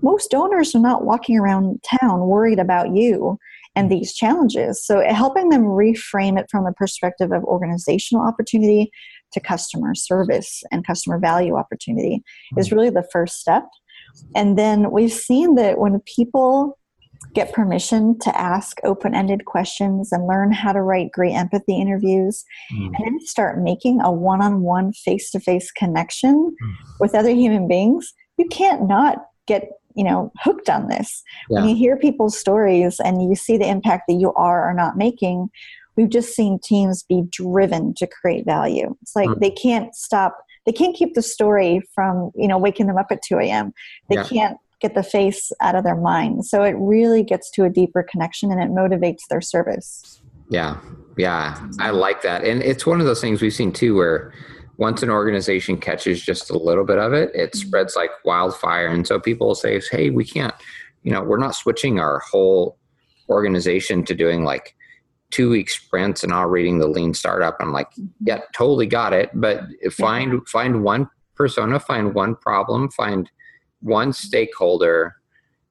Most 0.02 0.32
donors 0.32 0.76
are 0.76 0.82
not 0.82 1.06
walking 1.06 1.40
around 1.40 1.82
town 2.02 2.28
worried 2.28 2.60
about 2.60 2.94
you 2.94 3.38
and 3.78 3.90
these 3.90 4.14
challenges. 4.14 4.84
So 4.84 5.02
helping 5.08 5.48
them 5.48 5.64
reframe 5.64 6.38
it 6.38 6.48
from 6.52 6.66
the 6.66 6.74
perspective 6.74 7.32
of 7.32 7.44
organizational 7.44 8.26
opportunity 8.26 8.92
to 9.34 9.40
customer 9.40 9.96
service 9.96 10.64
and 10.72 10.86
customer 10.86 11.20
value 11.20 11.56
opportunity 11.56 12.24
is 12.58 12.72
really 12.72 12.90
the 12.90 13.08
first 13.12 13.40
step. 13.40 13.66
And 14.36 14.58
then 14.58 14.92
we've 14.92 15.12
seen 15.12 15.56
that 15.56 15.78
when 15.78 16.00
people 16.16 16.78
get 17.34 17.54
permission 17.54 18.18
to 18.20 18.36
ask 18.38 18.78
open 18.84 19.14
ended 19.14 19.46
questions 19.46 20.12
and 20.12 20.28
learn 20.28 20.52
how 20.52 20.72
to 20.72 20.82
write 20.82 21.12
great 21.12 21.34
empathy 21.34 21.80
interviews 21.80 22.44
mm. 22.74 22.86
and 22.86 22.96
then 23.00 23.20
start 23.22 23.62
making 23.62 24.00
a 24.02 24.12
one 24.12 24.42
on 24.42 24.62
one 24.62 24.94
face 24.94 25.32
to 25.32 25.40
face 25.40 25.72
connection 25.72 26.56
mm. 26.64 26.74
with 27.00 27.16
other 27.16 27.32
human 27.32 27.68
beings, 27.68 28.14
you 28.38 28.48
can't 28.48 28.88
not 28.88 29.18
get 29.48 29.70
you 29.96 30.04
know 30.04 30.32
hooked 30.40 30.70
on 30.70 30.88
this 30.88 31.24
yeah. 31.50 31.60
when 31.60 31.70
you 31.70 31.76
hear 31.76 31.98
people's 31.98 32.38
stories 32.38 33.00
and 33.04 33.22
you 33.24 33.36
see 33.36 33.58
the 33.58 33.68
impact 33.68 34.04
that 34.08 34.16
you 34.16 34.32
are 34.34 34.70
or 34.70 34.74
not 34.74 34.96
making 34.96 35.50
we've 35.98 36.10
just 36.10 36.36
seen 36.36 36.60
teams 36.60 37.04
be 37.04 37.24
driven 37.30 37.94
to 37.96 38.08
create 38.08 38.46
value. 38.46 38.96
It's 39.02 39.16
like 39.16 39.30
mm. 39.30 39.40
they 39.40 39.50
can't 39.50 39.94
stop, 39.96 40.38
they 40.66 40.72
can't 40.72 40.96
keep 40.96 41.16
the 41.16 41.22
story 41.22 41.82
from, 41.94 42.32
you 42.36 42.48
know, 42.48 42.58
waking 42.58 42.88
them 42.88 42.98
up 42.98 43.08
at 43.12 43.22
2 43.24 43.40
a.m. 43.40 43.74
They 44.10 44.16
yeah. 44.16 44.24
can't 44.24 44.58
get 44.80 44.94
the 44.94 45.04
face 45.04 45.52
out 45.60 45.76
of 45.76 45.84
their 45.84 45.96
mind. 45.96 46.46
So 46.46 46.64
it 46.64 46.76
really 46.78 47.24
gets 47.24 47.50
to 47.52 47.64
a 47.64 47.70
deeper 47.70 48.04
connection 48.04 48.52
and 48.52 48.62
it 48.62 48.70
motivates 48.70 49.28
their 49.30 49.42
service. 49.42 50.22
Yeah. 50.50 50.80
Yeah. 51.18 51.60
I 51.80 51.90
like 51.90 52.22
that. 52.22 52.44
And 52.46 52.62
it's 52.62 52.86
one 52.86 53.00
of 53.02 53.08
those 53.08 53.20
things 53.20 53.42
we've 53.42 53.54
seen 53.54 53.74
too 53.74 53.96
where 53.96 54.34
once 54.78 55.02
an 55.02 55.10
organization 55.10 55.78
catches 55.78 56.22
just 56.22 56.52
a 56.52 56.58
little 56.58 56.86
bit 56.86 57.00
of 57.00 57.12
it, 57.12 57.32
it 57.34 57.52
mm-hmm. 57.52 57.68
spreads 57.68 57.96
like 57.96 58.12
wildfire. 58.24 58.88
And 58.88 59.08
so 59.08 59.20
people 59.20 59.56
say, 59.56 59.82
hey, 59.92 60.12
we 60.12 60.24
can't, 60.24 60.54
you 61.02 61.12
know, 61.12 61.24
we're 61.24 61.40
not 61.40 61.56
switching 61.56 62.00
our 62.00 62.20
whole 62.20 62.78
organization 63.30 64.06
to 64.06 64.14
doing 64.14 64.44
like 64.44 64.77
two 65.32 65.50
week 65.50 65.70
sprints 65.70 66.24
and 66.24 66.32
all 66.32 66.48
reading 66.48 66.80
the 66.80 66.88
lean 66.88 67.14
startup. 67.14 67.58
I'm 67.60 67.74
like, 67.74 67.90
mm-hmm. 67.92 68.06
yeah, 68.22 68.42
totally 68.54 68.88
got 68.88 69.14
it. 69.14 69.30
But 69.34 69.64
find 69.92 70.34
yeah. 70.34 70.40
find 70.48 70.84
one 70.84 71.10
persona, 71.36 71.80
find 71.80 72.14
one 72.14 72.36
problem, 72.36 72.90
find 72.92 73.30
one 73.82 74.14
stakeholder 74.14 75.16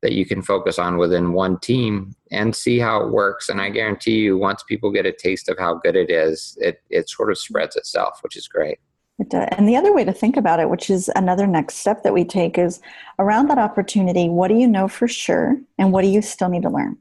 that 0.03 0.13
you 0.13 0.27
can 0.27 0.43
focus 0.43 0.79
on 0.79 0.99
within 0.99 1.33
one 1.33 1.59
team 1.59 2.15
and 2.31 2.55
see 2.55 2.79
how 2.79 3.03
it 3.03 3.11
works. 3.11 3.49
And 3.49 3.61
I 3.61 3.71
guarantee 3.71 4.19
you, 4.19 4.37
once 4.37 4.63
people 4.63 4.93
get 4.93 5.07
a 5.07 5.13
taste 5.13 5.49
of 5.49 5.59
how 5.59 5.75
good 5.75 5.97
it 5.97 6.11
is, 6.11 6.57
it 6.61 6.83
it 6.91 7.09
sort 7.09 7.31
of 7.31 7.39
spreads 7.39 7.77
itself, 7.77 8.21
which 8.23 8.37
is 8.37 8.47
great. 8.47 8.79
It 9.19 9.31
does. 9.31 9.49
And 9.53 9.67
the 9.67 9.77
other 9.77 9.95
way 9.95 10.05
to 10.05 10.13
think 10.13 10.37
about 10.37 10.61
it, 10.61 10.69
which 10.69 10.91
is 10.91 11.11
another 11.17 11.47
next 11.47 11.77
step 11.77 12.03
that 12.03 12.13
we 12.13 12.25
take, 12.25 12.59
is 12.59 12.81
around 13.19 13.49
that 13.49 13.59
opportunity, 13.59 14.29
what 14.29 14.49
do 14.49 14.55
you 14.55 14.69
know 14.69 14.89
for 14.89 15.09
sure 15.09 15.59
and 15.79 15.91
what 15.91 16.03
do 16.03 16.09
you 16.09 16.21
still 16.21 16.51
need 16.51 16.63
to 16.63 16.71
learn? 16.71 16.99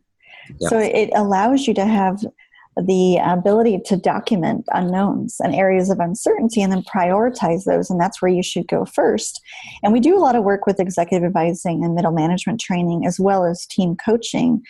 Yep. 0.60 0.70
So 0.70 0.80
it 0.80 1.10
allows 1.14 1.68
you 1.68 1.74
to 1.74 1.86
have 1.86 2.24
the 2.84 3.18
ability 3.18 3.80
to 3.86 3.96
document 3.96 4.66
unknowns 4.74 5.38
and 5.40 5.56
areas 5.56 5.90
of 5.90 6.00
uncertainty 6.00 6.62
and 6.62 6.72
then 6.72 6.84
prioritize 6.84 7.64
those 7.64 7.90
and 7.90 8.00
that's 8.00 8.22
where 8.22 8.32
you 8.32 8.44
should 8.44 8.68
go 8.68 8.86
first. 8.86 9.42
And 9.82 9.94
we 9.94 10.00
do 10.00 10.18
a 10.18 10.20
lot 10.20 10.36
of 10.36 10.44
work 10.44 10.66
with 10.66 10.80
executive 10.80 11.26
advising 11.26 11.84
and 11.84 11.96
middle 11.96 12.12
management 12.12 12.60
training 12.60 13.06
as 13.06 13.20
well 13.20 13.46
as 13.46 13.66
team 13.66 13.96
coaching 13.96 14.62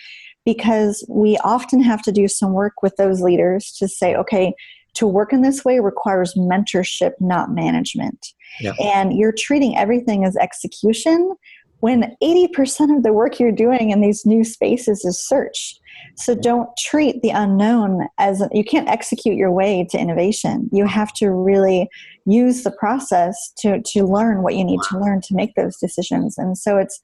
because 0.45 1.03
we 1.09 1.37
often 1.43 1.81
have 1.81 2.03
to 2.03 2.11
do 2.11 2.27
some 2.27 2.53
work 2.53 2.83
with 2.83 2.95
those 2.97 3.21
leaders 3.21 3.71
to 3.79 3.87
say 3.87 4.15
okay 4.15 4.53
to 4.93 5.07
work 5.07 5.33
in 5.33 5.41
this 5.41 5.65
way 5.65 5.79
requires 5.79 6.35
mentorship 6.35 7.13
not 7.19 7.51
management. 7.51 8.27
Yeah. 8.61 8.71
and 8.81 9.11
you're 9.11 9.33
treating 9.37 9.77
everything 9.77 10.23
as 10.23 10.37
execution 10.37 11.35
when 11.81 12.15
80% 12.23 12.95
of 12.95 13.03
the 13.03 13.11
work 13.11 13.37
you're 13.37 13.51
doing 13.51 13.89
in 13.89 13.99
these 13.99 14.25
new 14.25 14.45
spaces 14.45 15.03
is 15.03 15.19
search 15.19 15.77
so 16.17 16.35
don't 16.35 16.69
treat 16.77 17.21
the 17.21 17.29
unknown 17.29 18.07
as 18.17 18.41
you 18.51 18.63
can't 18.63 18.89
execute 18.89 19.35
your 19.35 19.51
way 19.51 19.85
to 19.89 19.97
innovation. 19.97 20.69
You 20.71 20.85
have 20.85 21.13
to 21.13 21.29
really 21.29 21.89
use 22.25 22.63
the 22.63 22.71
process 22.71 23.51
to 23.59 23.81
to 23.81 24.05
learn 24.05 24.41
what 24.41 24.55
you 24.55 24.63
need 24.63 24.79
to 24.89 24.99
learn 24.99 25.21
to 25.21 25.35
make 25.35 25.55
those 25.55 25.77
decisions. 25.77 26.37
And 26.37 26.57
so 26.57 26.77
it's 26.77 26.99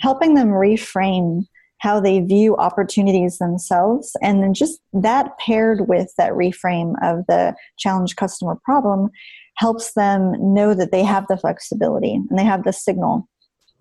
helping 0.00 0.34
them 0.34 0.48
reframe 0.48 1.42
how 1.80 2.00
they 2.00 2.20
view 2.20 2.56
opportunities 2.56 3.38
themselves 3.38 4.16
and 4.22 4.42
then 4.42 4.54
just 4.54 4.80
that 4.94 5.36
paired 5.38 5.88
with 5.88 6.10
that 6.16 6.32
reframe 6.32 6.94
of 7.02 7.24
the 7.28 7.54
challenge 7.78 8.16
customer 8.16 8.56
problem 8.64 9.10
helps 9.56 9.92
them 9.92 10.32
know 10.54 10.74
that 10.74 10.90
they 10.90 11.02
have 11.02 11.26
the 11.28 11.36
flexibility 11.36 12.14
and 12.14 12.38
they 12.38 12.44
have 12.44 12.64
the 12.64 12.72
signal 12.72 13.28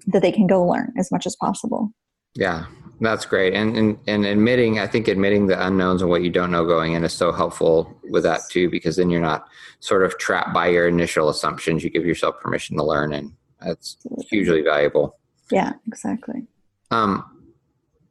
that 0.07 0.21
they 0.21 0.31
can 0.31 0.47
go 0.47 0.63
learn 0.63 0.91
as 0.97 1.11
much 1.11 1.25
as 1.25 1.35
possible. 1.37 1.89
Yeah, 2.35 2.65
that's 3.01 3.25
great. 3.25 3.53
And, 3.53 3.75
and 3.77 3.99
and 4.07 4.25
admitting, 4.25 4.79
I 4.79 4.87
think 4.87 5.07
admitting 5.07 5.47
the 5.47 5.65
unknowns 5.65 6.01
and 6.01 6.09
what 6.09 6.23
you 6.23 6.29
don't 6.29 6.51
know 6.51 6.65
going 6.65 6.93
in 6.93 7.03
is 7.03 7.13
so 7.13 7.31
helpful 7.31 7.93
with 8.09 8.23
that 8.23 8.41
too, 8.49 8.69
because 8.69 8.95
then 8.95 9.09
you're 9.09 9.21
not 9.21 9.47
sort 9.79 10.03
of 10.03 10.17
trapped 10.17 10.53
by 10.53 10.67
your 10.67 10.87
initial 10.87 11.29
assumptions. 11.29 11.83
You 11.83 11.89
give 11.89 12.05
yourself 12.05 12.39
permission 12.39 12.77
to 12.77 12.83
learn, 12.83 13.13
and 13.13 13.33
that's 13.59 13.97
hugely 14.29 14.61
valuable. 14.61 15.17
Yeah, 15.51 15.73
exactly. 15.87 16.43
Um, 16.91 17.47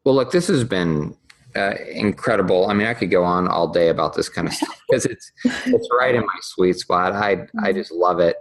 well, 0.04 0.14
look, 0.14 0.30
this 0.30 0.48
has 0.48 0.64
been 0.64 1.16
uh, 1.56 1.74
incredible. 1.90 2.68
I 2.68 2.74
mean, 2.74 2.86
I 2.86 2.94
could 2.94 3.10
go 3.10 3.24
on 3.24 3.48
all 3.48 3.68
day 3.68 3.88
about 3.88 4.14
this 4.14 4.28
kind 4.28 4.48
of 4.48 4.54
stuff 4.54 4.80
because 4.88 5.06
it's 5.06 5.32
it's 5.44 5.88
right 5.98 6.14
in 6.14 6.22
my 6.22 6.38
sweet 6.42 6.76
spot. 6.76 7.12
I 7.12 7.46
I 7.62 7.72
just 7.72 7.92
love 7.92 8.20
it. 8.20 8.36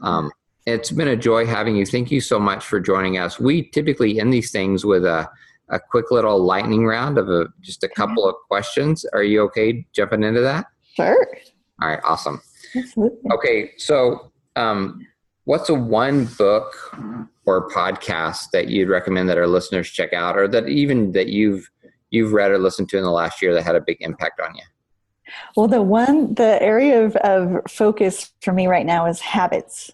Um, 0.00 0.30
it's 0.66 0.90
been 0.90 1.08
a 1.08 1.16
joy 1.16 1.46
having 1.46 1.76
you. 1.76 1.86
Thank 1.86 2.10
you 2.10 2.20
so 2.20 2.40
much 2.40 2.64
for 2.64 2.80
joining 2.80 3.18
us. 3.18 3.38
We 3.38 3.70
typically 3.70 4.18
end 4.20 4.32
these 4.32 4.50
things 4.50 4.84
with 4.84 5.04
a 5.04 5.28
a 5.68 5.80
quick 5.80 6.10
little 6.10 6.38
lightning 6.38 6.86
round 6.86 7.18
of 7.18 7.28
a, 7.28 7.46
just 7.60 7.82
a 7.82 7.88
couple 7.88 8.28
of 8.28 8.34
questions. 8.48 9.04
Are 9.12 9.22
you 9.22 9.42
okay 9.42 9.86
jumping 9.92 10.22
into 10.22 10.40
that? 10.40 10.66
Sure. 10.94 11.26
All 11.82 11.88
right, 11.88 12.00
awesome. 12.04 12.40
Absolutely. 12.74 13.30
Okay, 13.32 13.72
so 13.76 14.32
um, 14.56 15.06
what's 15.44 15.68
a 15.68 15.74
one 15.74 16.26
book 16.38 16.74
or 17.44 17.68
podcast 17.70 18.50
that 18.52 18.68
you'd 18.68 18.88
recommend 18.88 19.28
that 19.28 19.38
our 19.38 19.46
listeners 19.46 19.90
check 19.90 20.12
out, 20.12 20.36
or 20.36 20.48
that 20.48 20.68
even 20.68 21.12
that 21.12 21.28
you've 21.28 21.70
you've 22.10 22.32
read 22.32 22.50
or 22.50 22.58
listened 22.58 22.88
to 22.88 22.96
in 22.96 23.02
the 23.02 23.10
last 23.10 23.42
year 23.42 23.52
that 23.52 23.62
had 23.62 23.76
a 23.76 23.80
big 23.80 23.96
impact 24.00 24.40
on 24.40 24.54
you? 24.54 24.62
Well, 25.56 25.68
the 25.68 25.82
one 25.82 26.34
the 26.34 26.60
area 26.62 27.04
of, 27.04 27.16
of 27.16 27.62
focus 27.68 28.32
for 28.40 28.52
me 28.52 28.66
right 28.66 28.86
now 28.86 29.06
is 29.06 29.20
habits, 29.20 29.90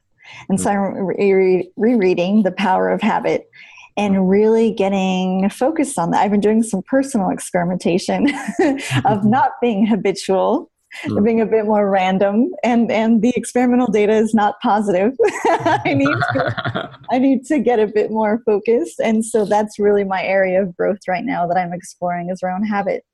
and 0.49 0.61
so 0.61 0.71
I'm 0.71 0.95
re- 0.95 1.71
rereading 1.77 2.43
The 2.43 2.53
Power 2.53 2.91
of 2.91 3.01
Habit 3.01 3.49
and 3.97 4.29
really 4.29 4.73
getting 4.73 5.49
focused 5.51 5.99
on 5.99 6.11
that. 6.11 6.23
I've 6.23 6.31
been 6.31 6.41
doing 6.41 6.63
some 6.63 6.83
personal 6.83 7.31
experimentation 7.31 8.29
of 9.05 9.25
not 9.25 9.53
being 9.61 9.87
habitual, 9.87 10.71
mm. 11.05 11.25
being 11.25 11.41
a 11.41 11.47
bit 11.47 11.67
more 11.67 11.91
random, 11.91 12.51
and 12.65 12.91
and 12.91 13.23
the 13.23 13.33
experimental 13.37 13.89
data 13.89 14.13
is 14.13 14.35
not 14.35 14.61
positive. 14.63 15.13
I 15.45 15.95
need 15.95 16.07
to, 16.07 16.91
I 17.11 17.19
need 17.19 17.45
to 17.47 17.59
get 17.59 17.79
a 17.79 17.87
bit 17.87 18.11
more 18.11 18.41
focused, 18.47 19.01
and 19.01 19.25
so 19.25 19.45
that's 19.45 19.79
really 19.79 20.05
my 20.05 20.23
area 20.23 20.63
of 20.63 20.77
growth 20.77 21.01
right 21.09 21.25
now 21.25 21.47
that 21.47 21.57
I'm 21.57 21.73
exploring 21.73 22.31
is 22.31 22.43
around 22.43 22.65
habit. 22.65 23.05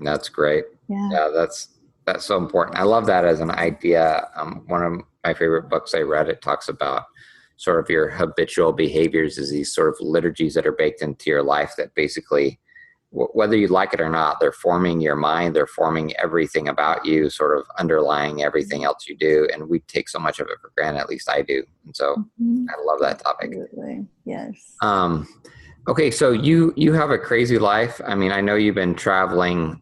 That's 0.00 0.28
great. 0.28 0.64
Yeah, 0.88 1.08
yeah 1.10 1.28
that's 1.34 1.68
that's 2.06 2.24
so 2.24 2.38
important. 2.38 2.78
I 2.78 2.84
love 2.84 3.06
that 3.06 3.24
as 3.24 3.40
an 3.40 3.50
idea. 3.50 4.28
Um, 4.36 4.64
one 4.66 4.82
of 4.82 5.02
my 5.24 5.34
favorite 5.34 5.68
books 5.68 5.94
I 5.94 6.00
read 6.00 6.28
it 6.28 6.40
talks 6.40 6.68
about 6.68 7.04
sort 7.58 7.78
of 7.78 7.90
your 7.90 8.08
habitual 8.08 8.72
behaviors 8.72 9.36
is 9.36 9.50
these 9.50 9.72
sort 9.72 9.88
of 9.88 9.96
liturgies 10.00 10.54
that 10.54 10.66
are 10.66 10.72
baked 10.72 11.02
into 11.02 11.28
your 11.28 11.42
life 11.42 11.74
that 11.76 11.94
basically 11.94 12.58
whether 13.10 13.56
you 13.56 13.68
like 13.68 13.94
it 13.94 14.00
or 14.00 14.08
not 14.08 14.38
they're 14.38 14.52
forming 14.52 15.00
your 15.00 15.16
mind 15.16 15.54
they're 15.54 15.66
forming 15.66 16.14
everything 16.16 16.68
about 16.68 17.04
you 17.06 17.30
sort 17.30 17.58
of 17.58 17.64
underlying 17.78 18.42
everything 18.42 18.84
else 18.84 19.06
you 19.08 19.16
do 19.16 19.48
and 19.52 19.68
we 19.68 19.80
take 19.80 20.08
so 20.08 20.18
much 20.18 20.40
of 20.40 20.46
it 20.48 20.58
for 20.60 20.70
granted 20.76 21.00
at 21.00 21.08
least 21.08 21.28
i 21.30 21.40
do 21.40 21.62
and 21.86 21.96
so 21.96 22.14
mm-hmm. 22.40 22.66
i 22.68 22.84
love 22.84 23.00
that 23.00 23.18
topic 23.18 23.50
Absolutely. 23.50 24.06
yes 24.24 24.74
um 24.82 25.26
okay 25.88 26.10
so 26.10 26.32
you 26.32 26.72
you 26.76 26.92
have 26.92 27.10
a 27.10 27.18
crazy 27.18 27.58
life 27.58 27.98
i 28.06 28.14
mean 28.14 28.30
i 28.30 28.42
know 28.42 28.56
you've 28.56 28.74
been 28.74 28.94
traveling 28.94 29.80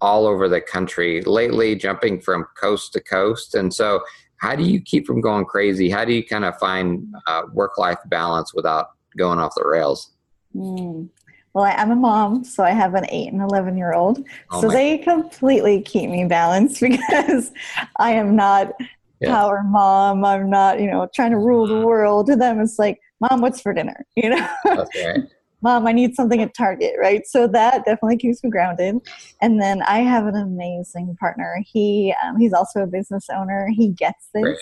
all 0.00 0.26
over 0.26 0.48
the 0.48 0.60
country 0.60 1.22
lately, 1.22 1.74
jumping 1.74 2.20
from 2.20 2.46
coast 2.58 2.92
to 2.92 3.00
coast. 3.00 3.54
And 3.54 3.72
so, 3.72 4.00
how 4.38 4.54
do 4.54 4.62
you 4.64 4.80
keep 4.80 5.06
from 5.06 5.20
going 5.20 5.44
crazy? 5.44 5.90
How 5.90 6.04
do 6.04 6.12
you 6.12 6.24
kind 6.24 6.44
of 6.44 6.56
find 6.58 7.14
uh, 7.26 7.42
work 7.52 7.78
life 7.78 7.98
balance 8.06 8.54
without 8.54 8.90
going 9.16 9.38
off 9.38 9.52
the 9.56 9.66
rails? 9.66 10.12
Mm. 10.54 11.08
Well, 11.54 11.64
I, 11.64 11.72
am 11.72 11.90
a 11.90 11.96
mom, 11.96 12.44
so 12.44 12.62
I 12.62 12.70
have 12.70 12.94
an 12.94 13.06
eight 13.10 13.32
and 13.32 13.42
11 13.42 13.76
year 13.76 13.92
old. 13.92 14.24
Oh 14.50 14.60
so 14.60 14.68
they 14.68 14.98
completely 14.98 15.82
keep 15.82 16.08
me 16.10 16.24
balanced 16.24 16.80
because 16.80 17.52
I 17.96 18.12
am 18.12 18.36
not 18.36 18.72
yeah. 19.20 19.34
power 19.34 19.62
mom. 19.64 20.24
I'm 20.24 20.50
not, 20.50 20.80
you 20.80 20.90
know, 20.90 21.08
trying 21.14 21.32
to 21.32 21.38
rule 21.38 21.66
the 21.66 21.84
world. 21.84 22.26
To 22.26 22.36
them, 22.36 22.60
it's 22.60 22.78
like, 22.78 23.00
mom, 23.20 23.40
what's 23.40 23.60
for 23.60 23.72
dinner? 23.72 24.06
You 24.16 24.30
know? 24.30 24.48
Right. 24.64 25.20
Mom, 25.62 25.86
I 25.86 25.92
need 25.92 26.14
something 26.14 26.40
at 26.40 26.54
Target, 26.54 26.94
right? 26.98 27.26
So 27.26 27.46
that 27.48 27.84
definitely 27.84 28.18
keeps 28.18 28.42
me 28.42 28.50
grounded. 28.50 28.96
And 29.40 29.60
then 29.60 29.82
I 29.82 30.00
have 30.00 30.26
an 30.26 30.36
amazing 30.36 31.16
partner. 31.18 31.62
He 31.66 32.14
um, 32.24 32.38
he's 32.38 32.52
also 32.52 32.82
a 32.82 32.86
business 32.86 33.26
owner. 33.34 33.68
He 33.72 33.88
gets 33.88 34.28
this. 34.34 34.58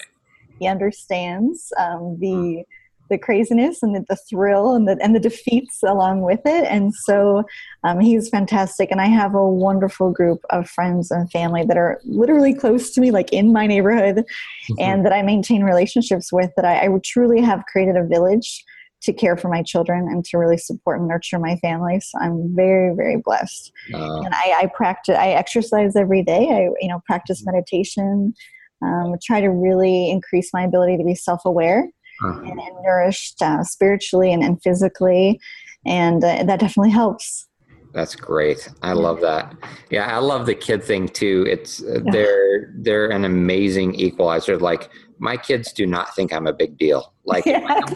He 0.58 0.66
understands 0.66 1.72
um, 1.78 2.18
the 2.20 2.64
the 3.08 3.18
craziness 3.18 3.84
and 3.84 3.94
the, 3.94 4.04
the, 4.08 4.16
thrill 4.16 4.74
and 4.74 4.88
the 4.88 4.98
and 5.00 5.14
the 5.14 5.20
defeats 5.20 5.80
along 5.84 6.22
with 6.22 6.40
it. 6.44 6.64
And 6.64 6.92
so 6.92 7.44
um, 7.84 8.00
he's 8.00 8.28
fantastic. 8.28 8.90
And 8.90 9.00
I 9.00 9.06
have 9.06 9.34
a 9.34 9.48
wonderful 9.48 10.10
group 10.10 10.40
of 10.50 10.68
friends 10.68 11.12
and 11.12 11.30
family 11.30 11.64
that 11.64 11.76
are 11.76 12.00
literally 12.04 12.52
close 12.52 12.90
to 12.90 13.00
me, 13.00 13.12
like 13.12 13.32
in 13.32 13.52
my 13.52 13.66
neighborhood, 13.66 14.16
mm-hmm. 14.16 14.74
and 14.80 15.04
that 15.04 15.12
I 15.12 15.22
maintain 15.22 15.62
relationships 15.62 16.32
with. 16.32 16.50
That 16.56 16.64
I, 16.64 16.86
I 16.86 16.88
truly 17.04 17.40
have 17.40 17.64
created 17.70 17.96
a 17.96 18.04
village 18.04 18.64
to 19.06 19.12
care 19.12 19.36
for 19.36 19.48
my 19.48 19.62
children 19.62 20.08
and 20.08 20.24
to 20.26 20.38
really 20.38 20.58
support 20.58 21.00
and 21.00 21.08
nurture 21.08 21.38
my 21.38 21.56
family. 21.56 22.00
So 22.00 22.18
I'm 22.20 22.54
very, 22.54 22.94
very 22.94 23.16
blessed. 23.16 23.72
And 23.92 24.34
I, 24.34 24.54
I, 24.58 24.70
practice, 24.74 25.16
I 25.16 25.28
exercise 25.28 25.96
every 25.96 26.22
day. 26.22 26.48
I, 26.50 26.70
you 26.80 26.88
know, 26.88 27.00
practice 27.06 27.40
mm-hmm. 27.40 27.52
meditation. 27.52 28.34
Um, 28.82 29.14
try 29.22 29.40
to 29.40 29.48
really 29.48 30.10
increase 30.10 30.50
my 30.52 30.62
ability 30.64 30.98
to 30.98 31.04
be 31.04 31.14
self-aware 31.14 31.88
uh-huh. 32.22 32.40
and, 32.40 32.60
and, 32.60 32.76
nourished 32.82 33.40
uh, 33.40 33.62
spiritually 33.62 34.32
and, 34.32 34.44
and, 34.44 34.62
physically, 34.62 35.40
and 35.86 36.22
uh, 36.22 36.44
that 36.44 36.60
definitely 36.60 36.90
helps. 36.90 37.48
That's 37.94 38.14
great. 38.14 38.68
I 38.82 38.92
love 38.92 39.22
that. 39.22 39.54
Yeah, 39.88 40.14
I 40.14 40.18
love 40.18 40.44
the 40.44 40.54
kid 40.54 40.84
thing 40.84 41.08
too. 41.08 41.46
It's 41.48 41.82
uh, 41.82 42.02
yeah. 42.04 42.12
they're 42.12 42.74
they're 42.76 43.08
an 43.08 43.24
amazing 43.24 43.94
equalizer. 43.94 44.58
Like 44.58 44.90
my 45.18 45.36
kids 45.36 45.72
do 45.72 45.86
not 45.86 46.14
think 46.14 46.32
I'm 46.32 46.46
a 46.46 46.52
big 46.52 46.78
deal. 46.78 47.12
Like 47.24 47.46
yeah, 47.46 47.66
I'm 47.68 47.86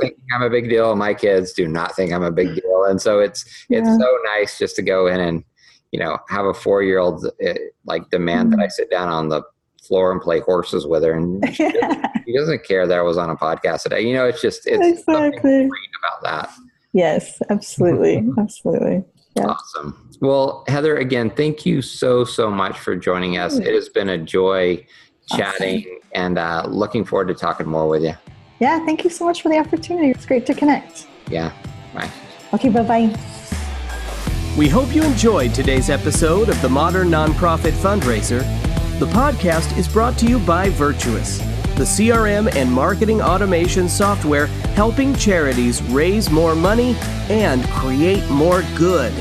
thinking 0.00 0.18
I'm 0.34 0.42
a 0.42 0.50
big 0.50 0.68
deal. 0.68 0.94
My 0.96 1.14
kids 1.14 1.52
do 1.52 1.66
not 1.68 1.94
think 1.94 2.12
I'm 2.12 2.22
a 2.22 2.32
big 2.32 2.54
deal, 2.54 2.84
and 2.84 3.00
so 3.00 3.20
it's 3.20 3.44
it's 3.70 3.88
yeah. 3.88 3.98
so 3.98 4.18
nice 4.36 4.58
just 4.58 4.76
to 4.76 4.82
go 4.82 5.06
in 5.06 5.20
and 5.20 5.44
you 5.92 6.00
know 6.00 6.18
have 6.28 6.44
a 6.46 6.54
four 6.54 6.82
year 6.82 6.98
old 6.98 7.24
uh, 7.24 7.54
like 7.86 8.08
demand 8.10 8.50
mm-hmm. 8.50 8.60
that 8.60 8.64
I 8.64 8.68
sit 8.68 8.90
down 8.90 9.08
on 9.08 9.28
the 9.28 9.42
floor 9.86 10.12
and 10.12 10.20
play 10.20 10.40
horses 10.40 10.86
with 10.86 11.02
her, 11.04 11.12
and 11.12 11.42
she, 11.54 11.70
doesn't, 11.70 12.06
she 12.26 12.36
doesn't 12.36 12.64
care 12.64 12.86
that 12.86 12.98
I 12.98 13.02
was 13.02 13.16
on 13.16 13.30
a 13.30 13.36
podcast 13.36 13.82
today. 13.82 14.00
You 14.02 14.14
know, 14.14 14.26
it's 14.26 14.40
just 14.40 14.66
it's 14.66 15.00
exactly 15.00 15.64
about 15.64 16.22
that. 16.22 16.50
Yes, 16.92 17.40
absolutely, 17.50 18.22
absolutely. 18.38 19.04
Yeah. 19.36 19.46
Awesome. 19.46 20.10
Well, 20.20 20.64
Heather, 20.68 20.96
again, 20.96 21.28
thank 21.30 21.66
you 21.66 21.82
so 21.82 22.24
so 22.24 22.50
much 22.50 22.78
for 22.78 22.94
joining 22.94 23.36
us. 23.36 23.56
It 23.58 23.74
has 23.74 23.88
been 23.88 24.08
a 24.08 24.18
joy 24.18 24.86
chatting, 25.26 25.80
awesome. 25.80 25.98
and 26.12 26.38
uh, 26.38 26.64
looking 26.68 27.04
forward 27.04 27.28
to 27.28 27.34
talking 27.34 27.66
more 27.66 27.88
with 27.88 28.02
you. 28.02 28.14
Yeah, 28.60 28.84
thank 28.84 29.04
you 29.04 29.10
so 29.10 29.24
much 29.24 29.42
for 29.42 29.48
the 29.48 29.58
opportunity. 29.58 30.10
It's 30.10 30.26
great 30.26 30.46
to 30.46 30.54
connect. 30.54 31.06
Yeah. 31.28 31.52
Bye. 31.94 32.10
Okay. 32.52 32.68
Bye 32.68 32.82
bye. 32.82 33.18
We 34.56 34.68
hope 34.68 34.94
you 34.94 35.02
enjoyed 35.02 35.52
today's 35.52 35.90
episode 35.90 36.48
of 36.48 36.60
the 36.62 36.68
Modern 36.68 37.08
Nonprofit 37.08 37.72
Fundraiser 37.72 38.42
the 39.00 39.06
podcast 39.06 39.76
is 39.76 39.88
brought 39.88 40.16
to 40.18 40.26
you 40.26 40.38
by 40.38 40.70
Virtuous, 40.70 41.38
the 41.74 41.82
CRM 41.82 42.54
and 42.54 42.70
marketing 42.70 43.20
automation 43.20 43.88
software 43.88 44.46
helping 44.76 45.16
charities 45.16 45.82
raise 45.82 46.30
more 46.30 46.54
money 46.54 46.94
and 47.28 47.64
create 47.70 48.24
more 48.30 48.62
good. 48.76 49.12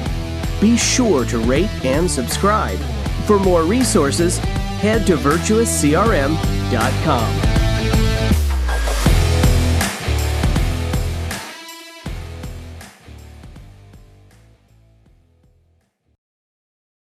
Be 0.61 0.77
sure 0.77 1.25
to 1.25 1.39
rate 1.39 1.71
and 1.83 2.09
subscribe. 2.09 2.77
For 3.25 3.39
more 3.39 3.63
resources, 3.63 4.39
head 4.83 5.07
to 5.07 5.15
virtuouscrm.com. 5.15 7.62